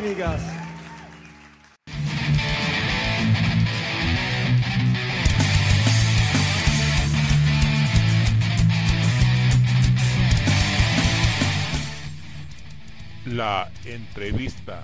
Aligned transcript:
Químicas. 0.00 0.40
La 13.26 13.70
entrevista. 13.84 14.82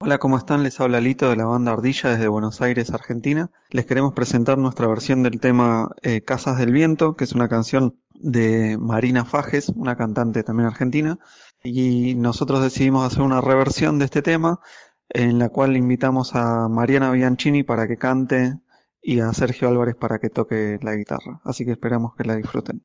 Hola, 0.00 0.18
¿cómo 0.18 0.38
están? 0.38 0.62
Les 0.62 0.80
habla 0.80 1.00
Lito 1.00 1.28
de 1.28 1.36
la 1.36 1.44
banda 1.44 1.72
Ardilla 1.72 2.10
desde 2.10 2.28
Buenos 2.28 2.60
Aires, 2.60 2.90
Argentina. 2.90 3.50
Les 3.70 3.84
queremos 3.84 4.14
presentar 4.14 4.56
nuestra 4.56 4.86
versión 4.86 5.22
del 5.22 5.40
tema 5.40 5.90
eh, 6.02 6.22
Casas 6.22 6.56
del 6.58 6.72
Viento, 6.72 7.14
que 7.16 7.24
es 7.24 7.32
una 7.32 7.48
canción 7.48 7.96
de 8.20 8.78
Marina 8.78 9.24
Fajes, 9.24 9.68
una 9.70 9.96
cantante 9.96 10.42
también 10.42 10.68
argentina. 10.68 11.18
Y 11.62 12.14
nosotros 12.14 12.62
decidimos 12.62 13.06
hacer 13.06 13.22
una 13.22 13.40
reversión 13.40 13.98
de 13.98 14.06
este 14.06 14.22
tema, 14.22 14.60
en 15.08 15.38
la 15.38 15.48
cual 15.48 15.76
invitamos 15.76 16.34
a 16.34 16.68
Mariana 16.68 17.10
Bianchini 17.10 17.62
para 17.62 17.88
que 17.88 17.96
cante 17.96 18.58
y 19.02 19.20
a 19.20 19.32
Sergio 19.32 19.68
Álvarez 19.68 19.96
para 19.96 20.18
que 20.18 20.30
toque 20.30 20.78
la 20.82 20.94
guitarra. 20.94 21.40
Así 21.44 21.64
que 21.64 21.72
esperamos 21.72 22.14
que 22.14 22.24
la 22.24 22.36
disfruten. 22.36 22.82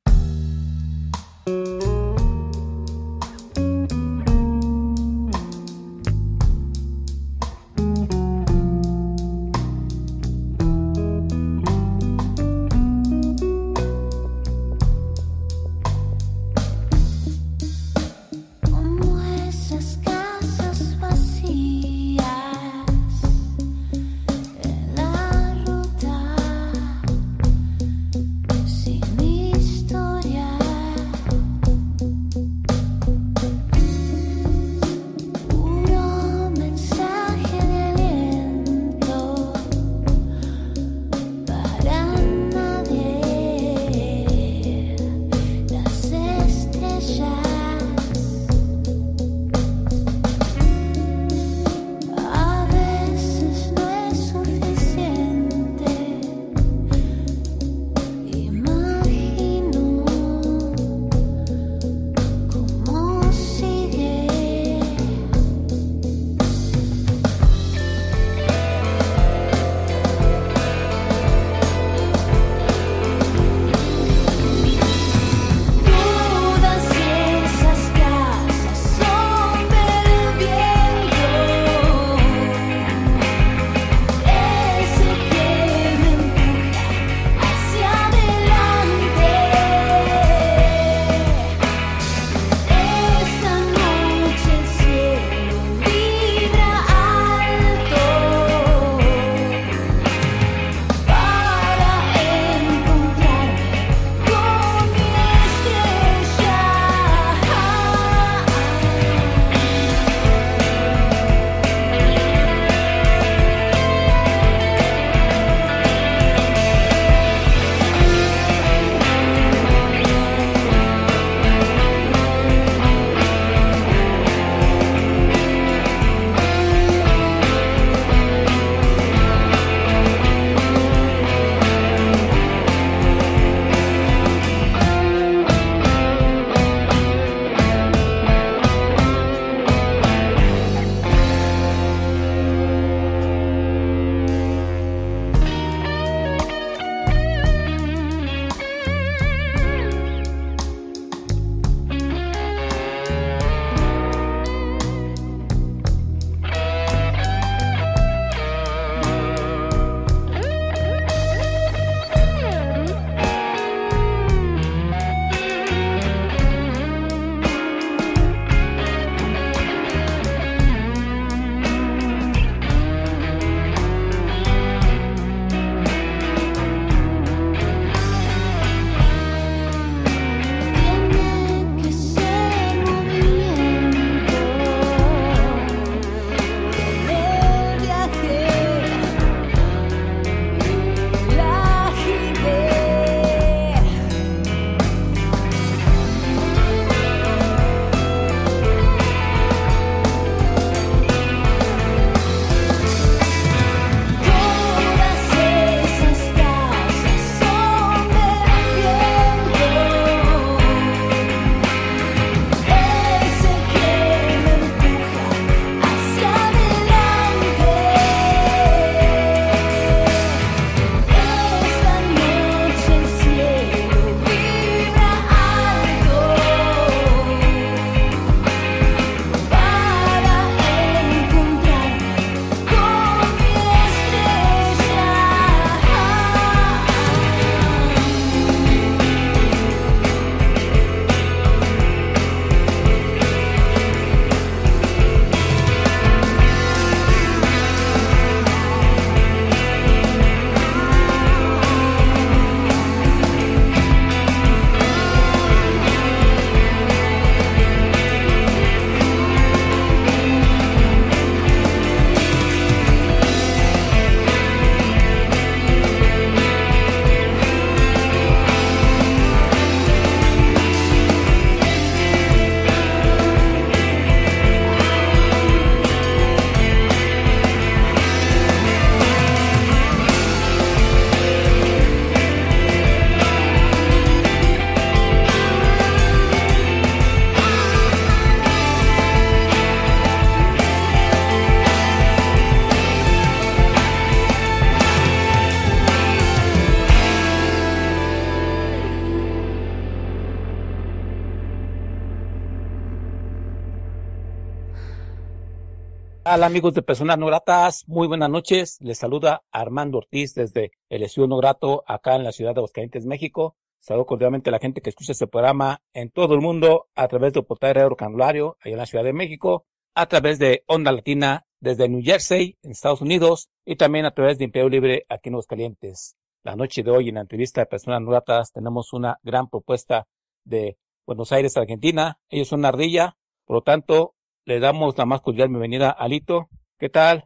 Hola 306.34 306.48
amigos 306.48 306.74
de 306.74 306.82
Personas 306.82 307.20
No 307.20 307.28
Gratas, 307.28 307.88
muy 307.88 308.08
buenas 308.08 308.28
noches. 308.28 308.80
Les 308.82 308.98
saluda 308.98 309.44
Armando 309.52 310.00
Ortiz 310.00 310.34
desde 310.34 310.72
el 310.90 311.04
Estudio 311.04 311.28
No 311.28 311.38
Grato 311.38 311.84
acá 311.86 312.16
en 312.16 312.24
la 312.24 312.32
ciudad 312.32 312.56
de 312.56 312.60
Aguascalientes, 312.60 313.06
México. 313.06 313.56
Saludo 313.80 314.08
cordialmente 314.08 314.50
a 314.50 314.52
la 314.52 314.58
gente 314.58 314.82
que 314.82 314.90
escucha 314.90 315.12
este 315.12 315.28
programa 315.28 315.84
en 315.94 316.10
todo 316.10 316.34
el 316.34 316.42
mundo 316.42 316.88
a 316.96 317.08
través 317.08 317.34
del 317.34 317.46
portal 317.46 317.76
Radio 317.76 317.96
Canulario, 317.96 318.58
allá 318.62 318.74
en 318.74 318.80
la 318.80 318.88
Ciudad 318.88 319.04
de 319.04 319.14
México, 319.14 319.68
a 319.94 320.08
través 320.08 320.40
de 320.40 320.64
Onda 320.66 320.92
Latina 320.92 321.46
desde 321.60 321.88
New 321.88 322.02
Jersey, 322.04 322.58
en 322.64 322.72
Estados 322.72 323.02
Unidos, 323.02 323.52
y 323.64 323.76
también 323.76 324.06
a 324.08 324.12
través 324.16 324.40
de 324.40 324.46
Imperio 324.46 324.70
Libre 324.70 325.06
aquí 325.10 325.30
en 325.30 325.36
Aguascalientes. 325.36 326.16
La 326.44 326.56
noche 326.56 326.82
de 326.82 326.90
hoy 326.90 327.10
en 327.10 327.16
la 327.16 327.22
entrevista 327.22 327.62
de 327.62 327.68
Personas 327.68 328.02
No 328.02 328.10
Gratas 328.10 328.52
tenemos 328.52 328.92
una 328.92 329.20
gran 329.22 329.50
propuesta 329.50 330.08
de 330.44 330.80
Buenos 331.06 331.32
Aires, 331.32 331.56
Argentina. 331.58 332.18
Ellos 332.28 332.48
son 332.48 332.62
una 332.62 332.70
ardilla, 332.70 333.18
por 333.46 333.58
lo 333.58 333.62
tanto, 333.62 334.16
le 334.46 334.60
damos 334.60 334.98
la 334.98 335.06
más 335.06 335.22
cordial 335.22 335.48
bienvenida 335.48 335.90
a 335.90 336.08
Lito. 336.08 336.50
¿Qué 336.78 336.90
tal? 336.90 337.24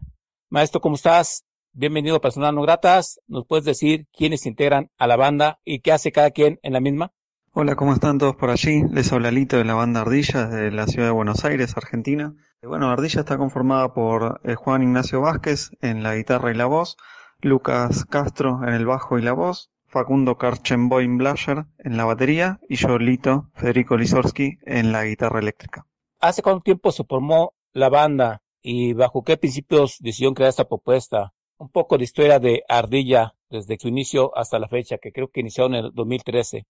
Maestro, 0.50 0.82
¿cómo 0.82 0.96
estás? 0.96 1.46
Bienvenido 1.74 2.18
a 2.18 2.22
Personas 2.22 2.54
No 2.54 2.62
Gratas. 2.62 3.20
¿Nos 3.28 3.48
puedes 3.48 3.66
decir 3.66 4.06
quiénes 4.16 4.46
integran 4.46 4.92
a 4.98 5.08
la 5.08 5.16
banda 5.16 5.60
y 5.66 5.80
qué 5.80 5.92
hace 5.92 6.12
cada 6.12 6.30
quien 6.30 6.60
en 6.62 6.74
la 6.74 6.80
misma? 6.80 7.12
Hola, 7.54 7.76
¿cómo 7.76 7.94
están 7.94 8.20
todos 8.20 8.36
por 8.36 8.52
allí? 8.52 8.84
Les 8.92 9.12
habla 9.12 9.32
Lito 9.32 9.58
de 9.58 9.66
la 9.66 9.74
banda 9.74 10.02
Ardilla 10.02 10.48
de 10.48 10.70
la 10.70 10.86
ciudad 10.86 11.08
de 11.08 11.14
Buenos 11.14 11.44
Aires, 11.44 11.76
Argentina. 11.76 12.36
Bueno, 12.62 12.92
Ardilla 12.92 13.22
está 13.22 13.38
conformada 13.38 13.96
por 13.96 14.40
eh, 14.44 14.54
Juan 14.54 14.84
Ignacio 14.84 15.22
Vázquez 15.22 15.72
en 15.82 16.04
la 16.04 16.16
guitarra 16.16 16.52
y 16.52 16.56
la 16.56 16.66
voz, 16.66 16.98
Lucas 17.42 18.06
Castro 18.06 18.60
en 18.64 18.76
el 18.76 18.86
bajo 18.86 19.18
y 19.18 19.24
la 19.24 19.34
voz, 19.34 19.72
Facundo 19.88 20.38
Karchenboim 20.38 21.18
Blasher 21.18 21.66
en 21.80 21.98
la 21.98 22.06
batería 22.06 22.60
y 22.70 22.76
yo, 22.76 23.00
Lito, 23.00 23.50
Federico 23.56 23.98
Lisorski 23.98 24.60
en 24.66 24.92
la 24.92 25.06
guitarra 25.06 25.40
eléctrica. 25.40 25.88
¿Hace 26.20 26.42
cuánto 26.42 26.62
tiempo 26.62 26.92
se 26.92 27.04
formó 27.04 27.54
la 27.74 27.90
banda 27.90 28.42
y 28.62 28.94
bajo 28.94 29.24
qué 29.24 29.38
principios 29.38 29.98
decidieron 30.00 30.34
crear 30.34 30.50
esta 30.50 30.68
propuesta? 30.68 31.34
Un 31.58 31.70
poco 31.70 31.98
de 31.98 32.06
historia 32.06 32.40
de 32.40 32.64
Ardilla 32.68 33.36
desde 33.50 33.78
su 33.80 33.88
inicio 33.88 34.36
hasta 34.36 34.60
la 34.60 34.68
fecha, 34.68 34.98
que 34.98 35.12
creo 35.12 35.30
que 35.30 35.42
inició 35.42 35.68
en 35.68 35.76
el 35.76 35.92
2013. 35.94 36.66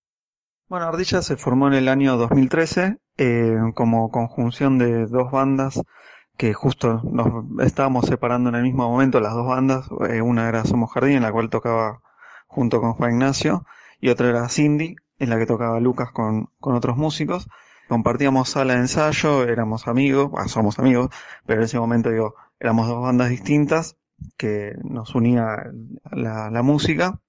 Bueno, 0.67 0.85
Ardilla 0.87 1.21
se 1.21 1.37
formó 1.37 1.67
en 1.67 1.75
el 1.75 1.87
año 1.87 2.17
2013 2.17 2.97
eh, 3.17 3.55
como 3.73 4.11
conjunción 4.11 4.77
de 4.77 5.05
dos 5.05 5.31
bandas 5.31 5.81
que 6.37 6.53
justo 6.53 7.01
nos 7.03 7.45
estábamos 7.65 8.05
separando 8.05 8.49
en 8.49 8.55
el 8.55 8.63
mismo 8.63 8.89
momento, 8.89 9.19
las 9.19 9.33
dos 9.33 9.47
bandas. 9.47 9.87
Eh, 10.09 10.21
una 10.21 10.47
era 10.47 10.65
Somos 10.65 10.91
Jardín, 10.91 11.17
en 11.17 11.23
la 11.23 11.31
cual 11.31 11.49
tocaba 11.49 12.01
junto 12.47 12.79
con 12.79 12.93
Juan 12.93 13.13
Ignacio, 13.13 13.65
y 13.99 14.09
otra 14.09 14.29
era 14.29 14.49
Cindy, 14.49 14.95
en 15.17 15.29
la 15.29 15.39
que 15.39 15.45
tocaba 15.45 15.79
Lucas 15.79 16.11
con, 16.11 16.49
con 16.59 16.75
otros 16.75 16.97
músicos. 16.97 17.47
Compartíamos 17.87 18.49
sala 18.49 18.73
de 18.73 18.81
ensayo, 18.81 19.43
éramos 19.43 19.87
amigos, 19.87 20.31
somos 20.51 20.77
amigos, 20.79 21.09
pero 21.45 21.61
en 21.61 21.65
ese 21.65 21.79
momento 21.79 22.09
digo, 22.09 22.35
éramos 22.59 22.87
dos 22.87 23.01
bandas 23.01 23.29
distintas 23.29 23.97
que 24.35 24.73
nos 24.83 25.15
unía 25.15 25.71
la, 26.11 26.61
música, 26.63 27.19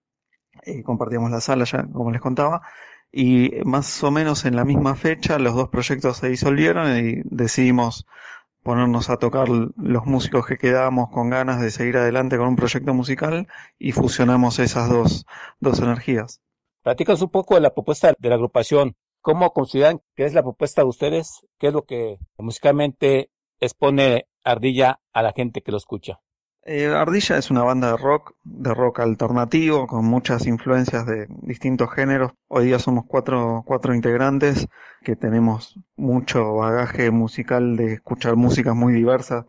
y 0.64 0.82
compartíamos 0.82 1.30
la 1.30 1.40
sala 1.40 1.64
ya, 1.64 1.84
como 1.84 2.10
les 2.10 2.20
contaba, 2.20 2.62
y 3.12 3.52
más 3.64 4.02
o 4.02 4.10
menos 4.10 4.44
en 4.44 4.56
la 4.56 4.64
misma 4.64 4.94
fecha 4.94 5.38
los 5.38 5.54
dos 5.54 5.68
proyectos 5.68 6.18
se 6.18 6.28
disolvieron 6.28 6.98
y 6.98 7.22
decidimos 7.24 8.06
ponernos 8.62 9.08
a 9.08 9.16
tocar 9.16 9.48
los 9.48 10.06
músicos 10.06 10.46
que 10.46 10.58
quedábamos 10.58 11.08
con 11.10 11.30
ganas 11.30 11.60
de 11.60 11.70
seguir 11.70 11.96
adelante 11.96 12.36
con 12.36 12.48
un 12.48 12.56
proyecto 12.56 12.92
musical 12.92 13.46
y 13.78 13.92
fusionamos 13.92 14.58
esas 14.58 14.90
dos, 14.90 15.26
dos 15.60 15.78
energías. 15.78 16.42
Platícanos 16.82 17.22
un 17.22 17.30
poco 17.30 17.54
de 17.54 17.60
la 17.60 17.72
propuesta 17.72 18.14
de 18.18 18.28
la 18.28 18.34
agrupación. 18.34 18.94
¿Cómo 19.28 19.52
consideran 19.52 20.00
que 20.16 20.25
es 20.25 20.32
la 20.32 20.42
propuesta 20.42 20.80
de 20.80 20.88
ustedes? 20.88 21.47
¿Qué 21.58 21.66
es 21.66 21.75
lo 21.75 21.82
que 21.82 22.16
musicalmente 22.38 23.28
expone 23.61 24.26
Ardilla 24.42 25.00
a 25.12 25.23
la 25.23 25.32
gente 25.32 25.61
que 25.61 25.70
lo 25.70 25.76
escucha? 25.76 26.20
Eh, 26.64 26.87
Ardilla 26.87 27.37
es 27.37 27.50
una 27.50 27.62
banda 27.62 27.90
de 27.90 27.99
rock, 27.99 28.37
de 28.42 28.73
rock 28.73 29.00
alternativo, 29.00 29.87
con 29.87 30.06
muchas 30.06 30.47
influencias 30.47 31.04
de 31.04 31.26
distintos 31.42 31.90
géneros. 31.92 32.32
Hoy 32.49 32.68
día 32.68 32.78
somos 32.78 33.04
cuatro, 33.06 33.64
cuatro 33.66 33.94
integrantes 33.94 34.66
que 35.02 35.14
tenemos 35.14 35.78
mucho 35.94 36.54
bagaje 36.54 37.11
musical 37.11 37.76
de 37.76 37.92
escuchar 37.92 38.35
músicas 38.35 38.75
muy 38.75 38.94
diversas. 38.94 39.44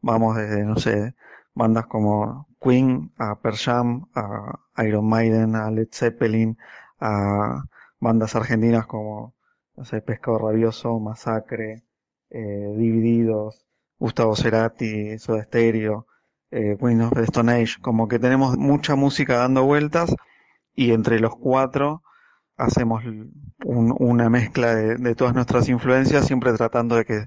Vamos 0.00 0.36
desde, 0.36 0.64
no 0.64 0.76
sé, 0.76 1.16
bandas 1.54 1.86
como 1.86 2.46
Queen, 2.60 3.12
a 3.18 3.34
Pearl 3.40 3.56
Jam, 3.56 4.06
a 4.14 4.60
Iron 4.84 5.08
Maiden, 5.08 5.56
a 5.56 5.72
Led 5.72 5.88
Zeppelin, 5.90 6.56
a 7.00 7.64
bandas 8.04 8.36
argentinas 8.36 8.86
como, 8.86 9.34
no 9.76 9.84
Pescado 10.02 10.38
Rabioso, 10.38 11.00
Masacre, 11.00 11.82
eh, 12.30 12.74
Divididos, 12.76 13.66
Gustavo 13.98 14.36
Cerati, 14.36 15.18
Soda 15.18 15.42
Stereo, 15.42 16.06
eh, 16.50 16.76
Queen 16.78 17.00
of 17.00 17.14
the 17.14 17.22
Stone 17.22 17.50
Age, 17.50 17.80
como 17.80 18.06
que 18.06 18.18
tenemos 18.18 18.56
mucha 18.56 18.94
música 18.94 19.38
dando 19.38 19.64
vueltas 19.64 20.14
y 20.74 20.92
entre 20.92 21.18
los 21.18 21.34
cuatro 21.34 22.02
hacemos 22.56 23.02
una 23.64 24.30
mezcla 24.30 24.74
de, 24.74 25.14
todas 25.16 25.34
nuestras 25.34 25.68
influencias, 25.68 26.26
siempre 26.26 26.52
tratando 26.52 26.94
de 26.96 27.04
que 27.04 27.24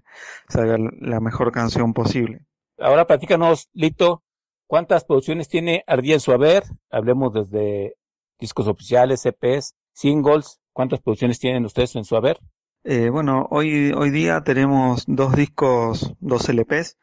salga 0.48 0.78
la 1.02 1.20
mejor 1.20 1.52
canción 1.52 1.94
posible. 1.94 2.46
Ahora 2.78 3.08
platícanos, 3.08 3.70
Lito, 3.74 4.24
¿cuántas 4.68 5.04
producciones 5.04 5.50
tiene 5.50 5.84
Ardía 5.88 6.20
en? 6.20 6.64
Hablemos 6.90 7.34
desde 7.34 7.96
discos 8.40 8.68
oficiales, 8.68 9.26
EPs, 9.26 9.76
singles, 9.92 10.62
¿cuántas 10.78 11.02
producciones 11.02 11.40
tienen 11.40 11.66
ustedes 11.66 11.96
en 11.96 12.06
su 12.06 12.16
haber? 12.16 12.38
Eh, 12.84 13.10
bueno, 13.10 13.48
hoy, 13.50 13.92
hoy 13.94 14.12
día 14.12 14.42
tenemos 14.42 15.06
dos 15.08 15.36
discos, 15.36 16.14
dos 16.20 16.48
LPs, 16.50 16.98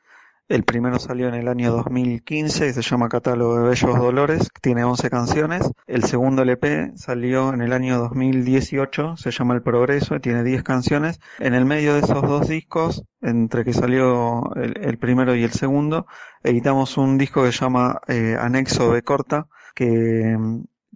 el 0.46 0.62
primero 0.62 1.00
salió 1.00 1.26
en 1.26 1.34
el 1.34 1.48
año 1.48 1.72
2015 1.72 2.68
y 2.68 2.72
se 2.72 2.82
llama 2.82 3.08
Catálogo 3.08 3.56
de 3.56 3.68
Bellos 3.70 3.98
Dolores, 3.98 4.48
tiene 4.62 4.84
11 4.84 5.10
canciones. 5.10 5.72
El 5.88 6.04
segundo 6.04 6.42
LP 6.42 6.92
salió 6.94 7.52
en 7.52 7.62
el 7.62 7.72
año 7.72 7.98
2018, 7.98 9.16
se 9.16 9.32
llama 9.32 9.54
El 9.54 9.62
Progreso 9.62 10.14
y 10.14 10.20
tiene 10.20 10.44
10 10.44 10.62
canciones. 10.62 11.18
En 11.40 11.54
el 11.54 11.64
medio 11.64 11.94
de 11.94 12.00
esos 12.00 12.22
dos 12.22 12.46
discos, 12.46 13.02
entre 13.22 13.64
que 13.64 13.72
salió 13.72 14.54
el, 14.54 14.98
primero 14.98 15.34
y 15.34 15.42
el 15.42 15.52
segundo, 15.52 16.06
editamos 16.44 16.96
un 16.96 17.18
disco 17.18 17.42
que 17.42 17.50
se 17.50 17.58
llama 17.58 18.00
eh, 18.06 18.36
Anexo 18.38 18.92
de 18.92 19.02
Corta, 19.02 19.48
que 19.74 20.36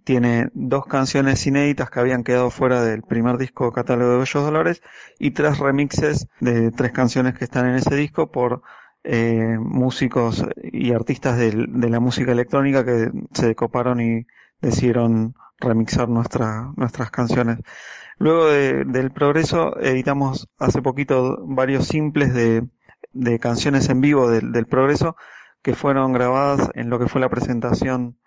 tiene 0.03 0.49
dos 0.53 0.85
canciones 0.85 1.45
inéditas 1.47 1.89
que 1.89 1.99
habían 1.99 2.23
quedado 2.23 2.49
fuera 2.49 2.83
del 2.83 3.01
primer 3.03 3.37
disco 3.37 3.71
Catálogo 3.71 4.11
de 4.11 4.17
Bellos 4.19 4.43
Dolores 4.43 4.81
y 5.19 5.31
tres 5.31 5.59
remixes 5.59 6.27
de 6.39 6.71
tres 6.71 6.91
canciones 6.91 7.37
que 7.37 7.45
están 7.45 7.67
en 7.67 7.75
ese 7.75 7.95
disco 7.95 8.31
por 8.31 8.61
eh, 9.03 9.57
músicos 9.59 10.45
y 10.61 10.91
artistas 10.93 11.37
de, 11.37 11.51
la 11.89 11.99
música 11.99 12.31
electrónica 12.31 12.85
que 12.85 13.11
se 13.33 13.55
coparon 13.55 14.01
y 14.01 14.25
decidieron 14.61 15.35
remixar 15.59 16.09
nuestra, 16.09 16.71
nuestras 16.75 17.11
canciones. 17.11 17.59
Luego 18.17 18.47
del 18.47 19.11
progreso 19.11 19.79
editamos 19.79 20.49
hace 20.57 20.81
poquito 20.81 21.37
varios 21.45 21.87
simples 21.87 22.33
de, 22.33 22.67
de 23.13 23.39
canciones 23.39 23.89
en 23.89 24.01
vivo 24.01 24.29
del, 24.29 24.51
del 24.51 24.65
progreso 24.65 25.15
que 25.61 25.73
fueron 25.73 26.13
grabadas 26.13 26.69
en 26.75 26.89
lo 26.89 26.99
que 26.99 27.07
fue 27.07 27.21
la 27.21 27.29
presentación 27.29 28.17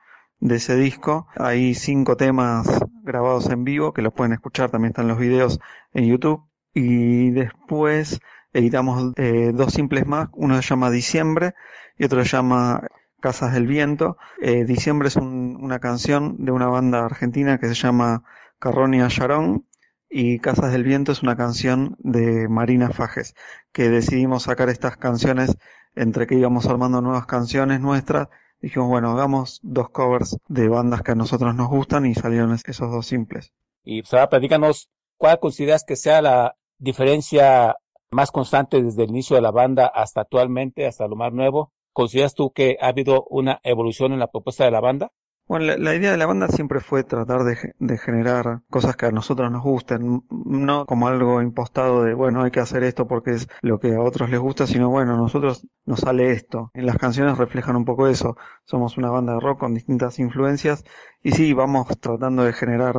de 0.42 0.56
ese 0.56 0.76
disco. 0.76 1.28
Hay 1.36 1.74
cinco 1.74 2.16
temas 2.16 2.66
grabados 3.04 3.48
en 3.48 3.64
vivo 3.64 3.92
que 3.92 4.02
los 4.02 4.12
pueden 4.12 4.32
escuchar, 4.32 4.70
también 4.70 4.90
están 4.90 5.08
los 5.08 5.18
videos 5.18 5.60
en 5.94 6.06
YouTube. 6.06 6.42
Y 6.74 7.30
después 7.30 8.20
editamos 8.52 9.12
eh, 9.16 9.52
dos 9.54 9.72
simples 9.72 10.06
más, 10.06 10.28
uno 10.32 10.60
se 10.60 10.68
llama 10.68 10.90
Diciembre 10.90 11.54
y 11.96 12.04
otro 12.04 12.24
se 12.24 12.30
llama 12.30 12.82
Casas 13.20 13.54
del 13.54 13.66
Viento. 13.66 14.16
Eh, 14.40 14.64
Diciembre 14.64 15.08
es 15.08 15.16
una 15.16 15.78
canción 15.78 16.44
de 16.44 16.50
una 16.50 16.66
banda 16.66 17.04
argentina 17.04 17.58
que 17.58 17.68
se 17.68 17.74
llama 17.74 18.24
Carronia 18.58 19.06
Sharon 19.08 19.66
y 20.10 20.40
Casas 20.40 20.72
del 20.72 20.82
Viento 20.84 21.12
es 21.12 21.22
una 21.22 21.36
canción 21.36 21.96
de 22.00 22.48
Marina 22.48 22.90
Fajes, 22.90 23.34
que 23.72 23.88
decidimos 23.88 24.42
sacar 24.42 24.68
estas 24.68 24.96
canciones 24.96 25.56
entre 25.94 26.26
que 26.26 26.34
íbamos 26.34 26.66
armando 26.66 27.00
nuevas 27.00 27.26
canciones 27.26 27.80
nuestras. 27.80 28.28
Dijimos, 28.62 28.88
bueno, 28.88 29.10
hagamos 29.10 29.60
dos 29.62 29.90
covers 29.90 30.38
de 30.48 30.68
bandas 30.68 31.02
que 31.02 31.12
a 31.12 31.16
nosotros 31.16 31.54
nos 31.54 31.68
gustan 31.68 32.06
y 32.06 32.14
salieron 32.14 32.54
esos 32.54 32.90
dos 32.90 33.06
simples. 33.06 33.52
Y 33.84 34.02
Sara, 34.04 34.30
platícanos, 34.30 34.88
¿cuál 35.18 35.38
consideras 35.40 35.84
que 35.84 35.96
sea 35.96 36.22
la 36.22 36.54
diferencia 36.78 37.76
más 38.12 38.30
constante 38.30 38.82
desde 38.82 39.04
el 39.04 39.10
inicio 39.10 39.36
de 39.36 39.42
la 39.42 39.50
banda 39.50 39.86
hasta 39.86 40.20
actualmente, 40.20 40.86
hasta 40.86 41.08
lo 41.08 41.16
más 41.16 41.32
nuevo. 41.32 41.72
¿Consideras 41.92 42.34
tú 42.34 42.52
que 42.52 42.76
ha 42.80 42.88
habido 42.88 43.24
una 43.28 43.60
evolución 43.64 44.12
en 44.12 44.18
la 44.18 44.28
propuesta 44.28 44.64
de 44.64 44.70
la 44.70 44.80
banda? 44.80 45.10
Bueno, 45.48 45.76
la, 45.76 45.94
idea 45.94 46.12
de 46.12 46.16
la 46.16 46.26
banda 46.26 46.48
siempre 46.48 46.80
fue 46.80 47.04
tratar 47.04 47.42
de, 47.44 47.98
generar 47.98 48.62
cosas 48.70 48.96
que 48.96 49.06
a 49.06 49.10
nosotros 49.10 49.50
nos 49.50 49.62
gusten, 49.62 50.24
no 50.30 50.86
como 50.86 51.08
algo 51.08 51.42
impostado 51.42 52.04
de, 52.04 52.14
bueno, 52.14 52.42
hay 52.42 52.50
que 52.50 52.60
hacer 52.60 52.84
esto 52.84 53.06
porque 53.06 53.32
es 53.32 53.48
lo 53.60 53.78
que 53.78 53.94
a 53.94 54.00
otros 54.00 54.30
les 54.30 54.40
gusta, 54.40 54.66
sino, 54.66 54.88
bueno, 54.88 55.14
a 55.14 55.16
nosotros 55.16 55.66
nos 55.84 56.00
sale 56.00 56.30
esto. 56.30 56.70
En 56.74 56.86
las 56.86 56.96
canciones 56.96 57.36
reflejan 57.36 57.76
un 57.76 57.84
poco 57.84 58.06
eso. 58.06 58.36
Somos 58.64 58.96
una 58.96 59.10
banda 59.10 59.34
de 59.34 59.40
rock 59.40 59.60
con 59.60 59.74
distintas 59.74 60.18
influencias 60.18 60.84
y 61.22 61.32
sí, 61.32 61.52
vamos 61.52 61.86
tratando 62.00 62.44
de 62.44 62.52
generar 62.52 62.96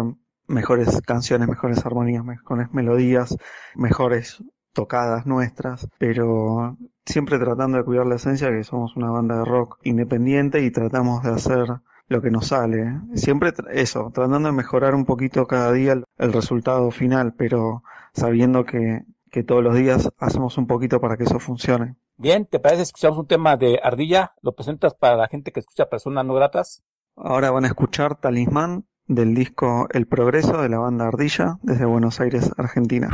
mejores 0.47 1.01
canciones, 1.01 1.47
mejores 1.47 1.85
armonías, 1.85 2.23
mejores 2.23 2.71
melodías, 2.71 3.35
mejores 3.75 4.43
tocadas 4.73 5.25
nuestras, 5.25 5.87
pero 5.97 6.77
siempre 7.05 7.39
tratando 7.39 7.77
de 7.77 7.83
cuidar 7.83 8.05
la 8.05 8.15
esencia 8.15 8.49
que 8.49 8.63
somos 8.63 8.95
una 8.95 9.09
banda 9.09 9.37
de 9.37 9.45
rock 9.45 9.79
independiente 9.83 10.61
y 10.61 10.71
tratamos 10.71 11.23
de 11.23 11.31
hacer 11.31 11.67
lo 12.07 12.21
que 12.21 12.31
nos 12.31 12.47
sale. 12.47 12.99
Siempre 13.15 13.53
eso, 13.71 14.11
tratando 14.13 14.49
de 14.49 14.55
mejorar 14.55 14.95
un 14.95 15.05
poquito 15.05 15.45
cada 15.47 15.71
día 15.71 15.93
el, 16.17 16.33
resultado 16.33 16.91
final, 16.91 17.33
pero 17.37 17.83
sabiendo 18.13 18.65
que, 18.65 19.01
que 19.31 19.43
todos 19.43 19.63
los 19.63 19.75
días 19.75 20.11
hacemos 20.17 20.57
un 20.57 20.67
poquito 20.67 20.99
para 20.99 21.17
que 21.17 21.23
eso 21.23 21.39
funcione. 21.39 21.95
Bien, 22.17 22.45
¿te 22.45 22.59
parece 22.59 22.83
escuchamos 22.83 23.17
un 23.17 23.27
tema 23.27 23.57
de 23.57 23.79
Ardilla? 23.81 24.33
¿Lo 24.41 24.53
presentas 24.53 24.93
para 24.93 25.17
la 25.17 25.27
gente 25.27 25.51
que 25.51 25.59
escucha 25.59 25.89
Personas 25.89 26.25
No 26.25 26.33
Gratas? 26.33 26.83
Ahora 27.15 27.51
van 27.51 27.65
a 27.65 27.67
escuchar 27.67 28.15
Talismán 28.15 28.85
del 29.07 29.35
disco 29.35 29.87
El 29.91 30.07
Progreso 30.07 30.61
de 30.61 30.69
la 30.69 30.79
banda 30.79 31.07
Ardilla 31.07 31.57
desde 31.61 31.85
Buenos 31.85 32.19
Aires, 32.19 32.51
Argentina. 32.57 33.09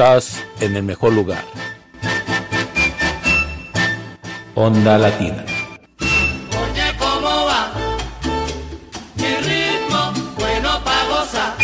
Estás 0.00 0.42
en 0.62 0.74
el 0.76 0.82
mejor 0.82 1.12
lugar. 1.12 1.44
Onda 4.54 4.96
Latina. 4.96 5.44
Oye, 6.00 6.96
¿cómo 6.98 7.28
va? 7.28 7.70
Mi 9.16 9.34
ritmo, 9.44 10.34
bueno 10.38 10.70
pa' 10.82 11.06
gozar. 11.06 11.54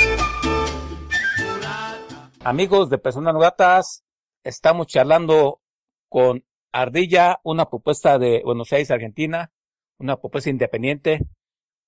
Amigos 2.44 2.90
de 2.90 2.98
Personas 2.98 3.32
No 3.32 3.40
Gratas, 3.40 4.04
estamos 4.44 4.86
charlando 4.88 5.62
con 6.10 6.44
Ardilla, 6.72 7.40
una 7.42 7.70
propuesta 7.70 8.18
de 8.18 8.42
Buenos 8.44 8.70
Aires, 8.70 8.90
Argentina, 8.90 9.50
una 9.98 10.18
propuesta 10.18 10.50
independiente, 10.50 11.20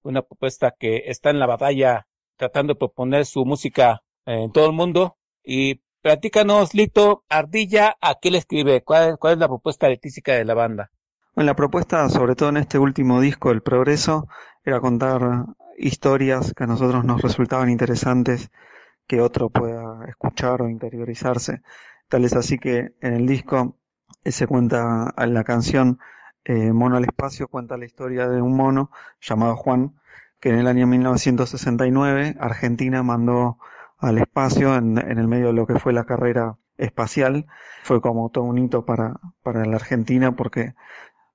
una 0.03 0.23
propuesta 0.23 0.75
que 0.79 1.03
está 1.09 1.29
en 1.29 1.41
la 1.41 1.47
batalla 1.47 2.09
tratando 2.39 2.73
de 2.73 2.79
proponer 2.79 3.27
su 3.27 3.45
música 3.45 4.03
en 4.25 4.51
todo 4.51 4.65
el 4.65 4.73
mundo. 4.73 5.19
Y 5.45 5.83
platícanos, 6.03 6.75
Lito, 6.75 7.25
Ardilla, 7.29 7.97
¿a 8.01 8.17
qué 8.21 8.31
le 8.31 8.39
escribe? 8.39 8.83
¿Cuál, 8.83 9.19
es 9.23 9.39
la 9.39 9.49
propuesta 9.49 9.87
artística 9.87 10.33
de 10.33 10.45
la 10.45 10.55
banda? 10.55 10.91
Bueno, 11.35 11.47
la 11.47 11.57
propuesta, 11.57 12.09
sobre 12.09 12.35
todo 12.35 12.49
en 12.49 12.57
este 12.59 12.79
último 12.79 13.21
disco, 13.21 13.51
El 13.51 13.63
Progreso, 13.63 14.29
era 14.65 14.81
contar 14.81 15.47
historias 15.77 16.53
que 16.55 16.65
a 16.65 16.67
nosotros 16.67 17.05
nos 17.05 17.23
resultaban 17.23 17.71
interesantes 17.71 18.51
que 19.07 19.21
otro 19.21 19.49
pueda 19.49 20.05
escuchar 20.09 20.63
o 20.63 20.69
interiorizarse. 20.69 21.63
Tal 22.09 22.25
es 22.25 22.35
así 22.35 22.59
que 22.59 22.95
en 23.01 23.15
el 23.15 23.27
disco 23.27 23.79
eh, 24.25 24.33
se 24.33 24.47
cuenta 24.47 25.15
en 25.17 25.35
la 25.35 25.45
canción 25.45 25.99
eh, 26.45 26.73
Mono 26.73 26.97
al 26.97 27.05
Espacio, 27.05 27.49
cuenta 27.49 27.77
la 27.77 27.85
historia 27.85 28.29
de 28.29 28.41
un 28.41 28.57
mono 28.57 28.91
llamado 29.21 29.57
Juan, 29.57 29.95
que 30.41 30.51
en 30.51 30.59
el 30.59 30.67
año 30.67 30.87
1969 30.87 32.37
Argentina 32.41 33.03
mandó 33.03 33.59
al 33.99 34.19
espacio 34.19 34.75
en, 34.77 34.99
en, 34.99 35.19
el 35.19 35.29
medio 35.29 35.49
de 35.49 35.53
lo 35.53 35.67
que 35.67 35.79
fue 35.79 35.93
la 35.93 36.05
carrera 36.05 36.57
espacial. 36.77 37.47
Fue 37.83 38.01
como 38.01 38.31
todo 38.31 38.45
un 38.45 38.59
hito 38.59 38.85
para, 38.85 39.21
para 39.43 39.65
la 39.65 39.77
Argentina 39.77 40.37
porque 40.37 40.75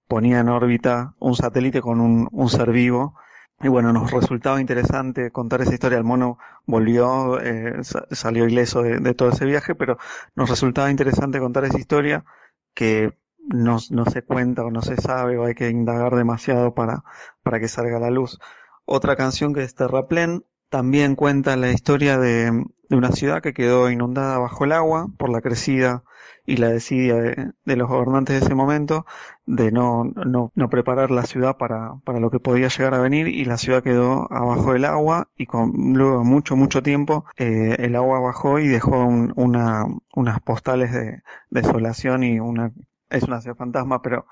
ponía 0.08 0.40
en 0.40 0.50
órbita 0.50 1.16
un 1.20 1.36
satélite 1.36 1.82
con 1.82 2.02
un, 2.02 2.28
un 2.32 2.50
ser 2.50 2.72
vivo. 2.72 3.16
Y 3.62 3.68
bueno, 3.68 3.94
nos 3.94 4.12
resultaba 4.12 4.60
interesante 4.60 5.32
contar 5.32 5.62
esa 5.62 5.74
historia. 5.74 5.98
El 5.98 6.04
mono 6.04 6.38
volvió, 6.66 7.40
eh, 7.40 7.82
salió 8.12 8.48
ileso 8.48 8.82
de, 8.82 9.00
de, 9.00 9.14
todo 9.14 9.30
ese 9.30 9.46
viaje, 9.46 9.76
pero 9.76 9.98
nos 10.36 10.50
resultaba 10.50 10.92
interesante 10.92 11.40
contar 11.40 11.64
esa 11.66 11.80
historia 11.80 12.26
que 12.74 13.18
no, 13.38 13.78
no 13.90 14.06
se 14.06 14.24
cuenta 14.24 14.64
o 14.64 14.72
no 14.72 14.82
se 14.82 14.98
sabe 14.98 15.38
o 15.38 15.46
hay 15.46 15.54
que 15.54 15.70
indagar 15.70 16.16
demasiado 16.16 16.74
para, 16.74 17.04
para 17.44 17.60
que 17.60 17.68
salga 17.68 17.98
a 17.98 18.02
la 18.02 18.10
luz. 18.10 18.40
Otra 18.86 19.16
canción 19.16 19.54
que 19.54 19.64
es 19.64 19.76
Terraplén 19.76 20.44
también 20.74 21.16
cuenta 21.16 21.56
la 21.56 21.72
historia 21.72 22.18
de, 22.18 22.66
una 22.90 23.12
ciudad 23.12 23.44
que 23.44 23.54
quedó 23.54 23.92
inundada 23.92 24.40
bajo 24.40 24.66
el 24.66 24.72
agua 24.72 25.08
por 25.20 25.30
la 25.30 25.40
crecida 25.40 26.04
y 26.48 26.58
la 26.58 26.70
desidia 26.70 27.14
de, 27.14 27.52
de 27.64 27.76
los 27.76 27.88
gobernantes 27.88 28.40
de 28.40 28.46
ese 28.48 28.56
momento 28.56 29.06
de 29.46 29.72
no, 29.72 30.04
no, 30.04 30.52
no, 30.56 30.70
preparar 30.72 31.12
la 31.12 31.28
ciudad 31.28 31.58
para, 31.58 32.00
para 32.04 32.20
lo 32.20 32.32
que 32.32 32.40
podía 32.40 32.70
llegar 32.70 32.96
a 32.96 33.02
venir 33.02 33.28
y 33.28 33.46
la 33.46 33.60
ciudad 33.60 33.84
quedó 33.84 34.28
abajo 34.34 34.74
del 34.74 34.86
agua 34.86 35.30
y 35.38 35.46
con 35.46 35.94
luego 35.94 36.24
mucho, 36.24 36.56
mucho 36.56 36.82
tiempo 36.82 37.26
eh, 37.38 37.76
el 37.78 37.96
agua 37.96 38.20
bajó 38.20 38.58
y 38.58 38.68
dejó 38.68 39.06
un, 39.06 39.32
una, 39.36 39.86
unas 40.16 40.40
postales 40.40 40.92
de 40.92 41.22
desolación 41.52 42.24
y 42.24 42.40
una 42.40 42.72
es 43.14 43.24
una 43.24 43.42
ciudad 43.42 43.56
fantasma, 43.56 44.02
pero 44.02 44.26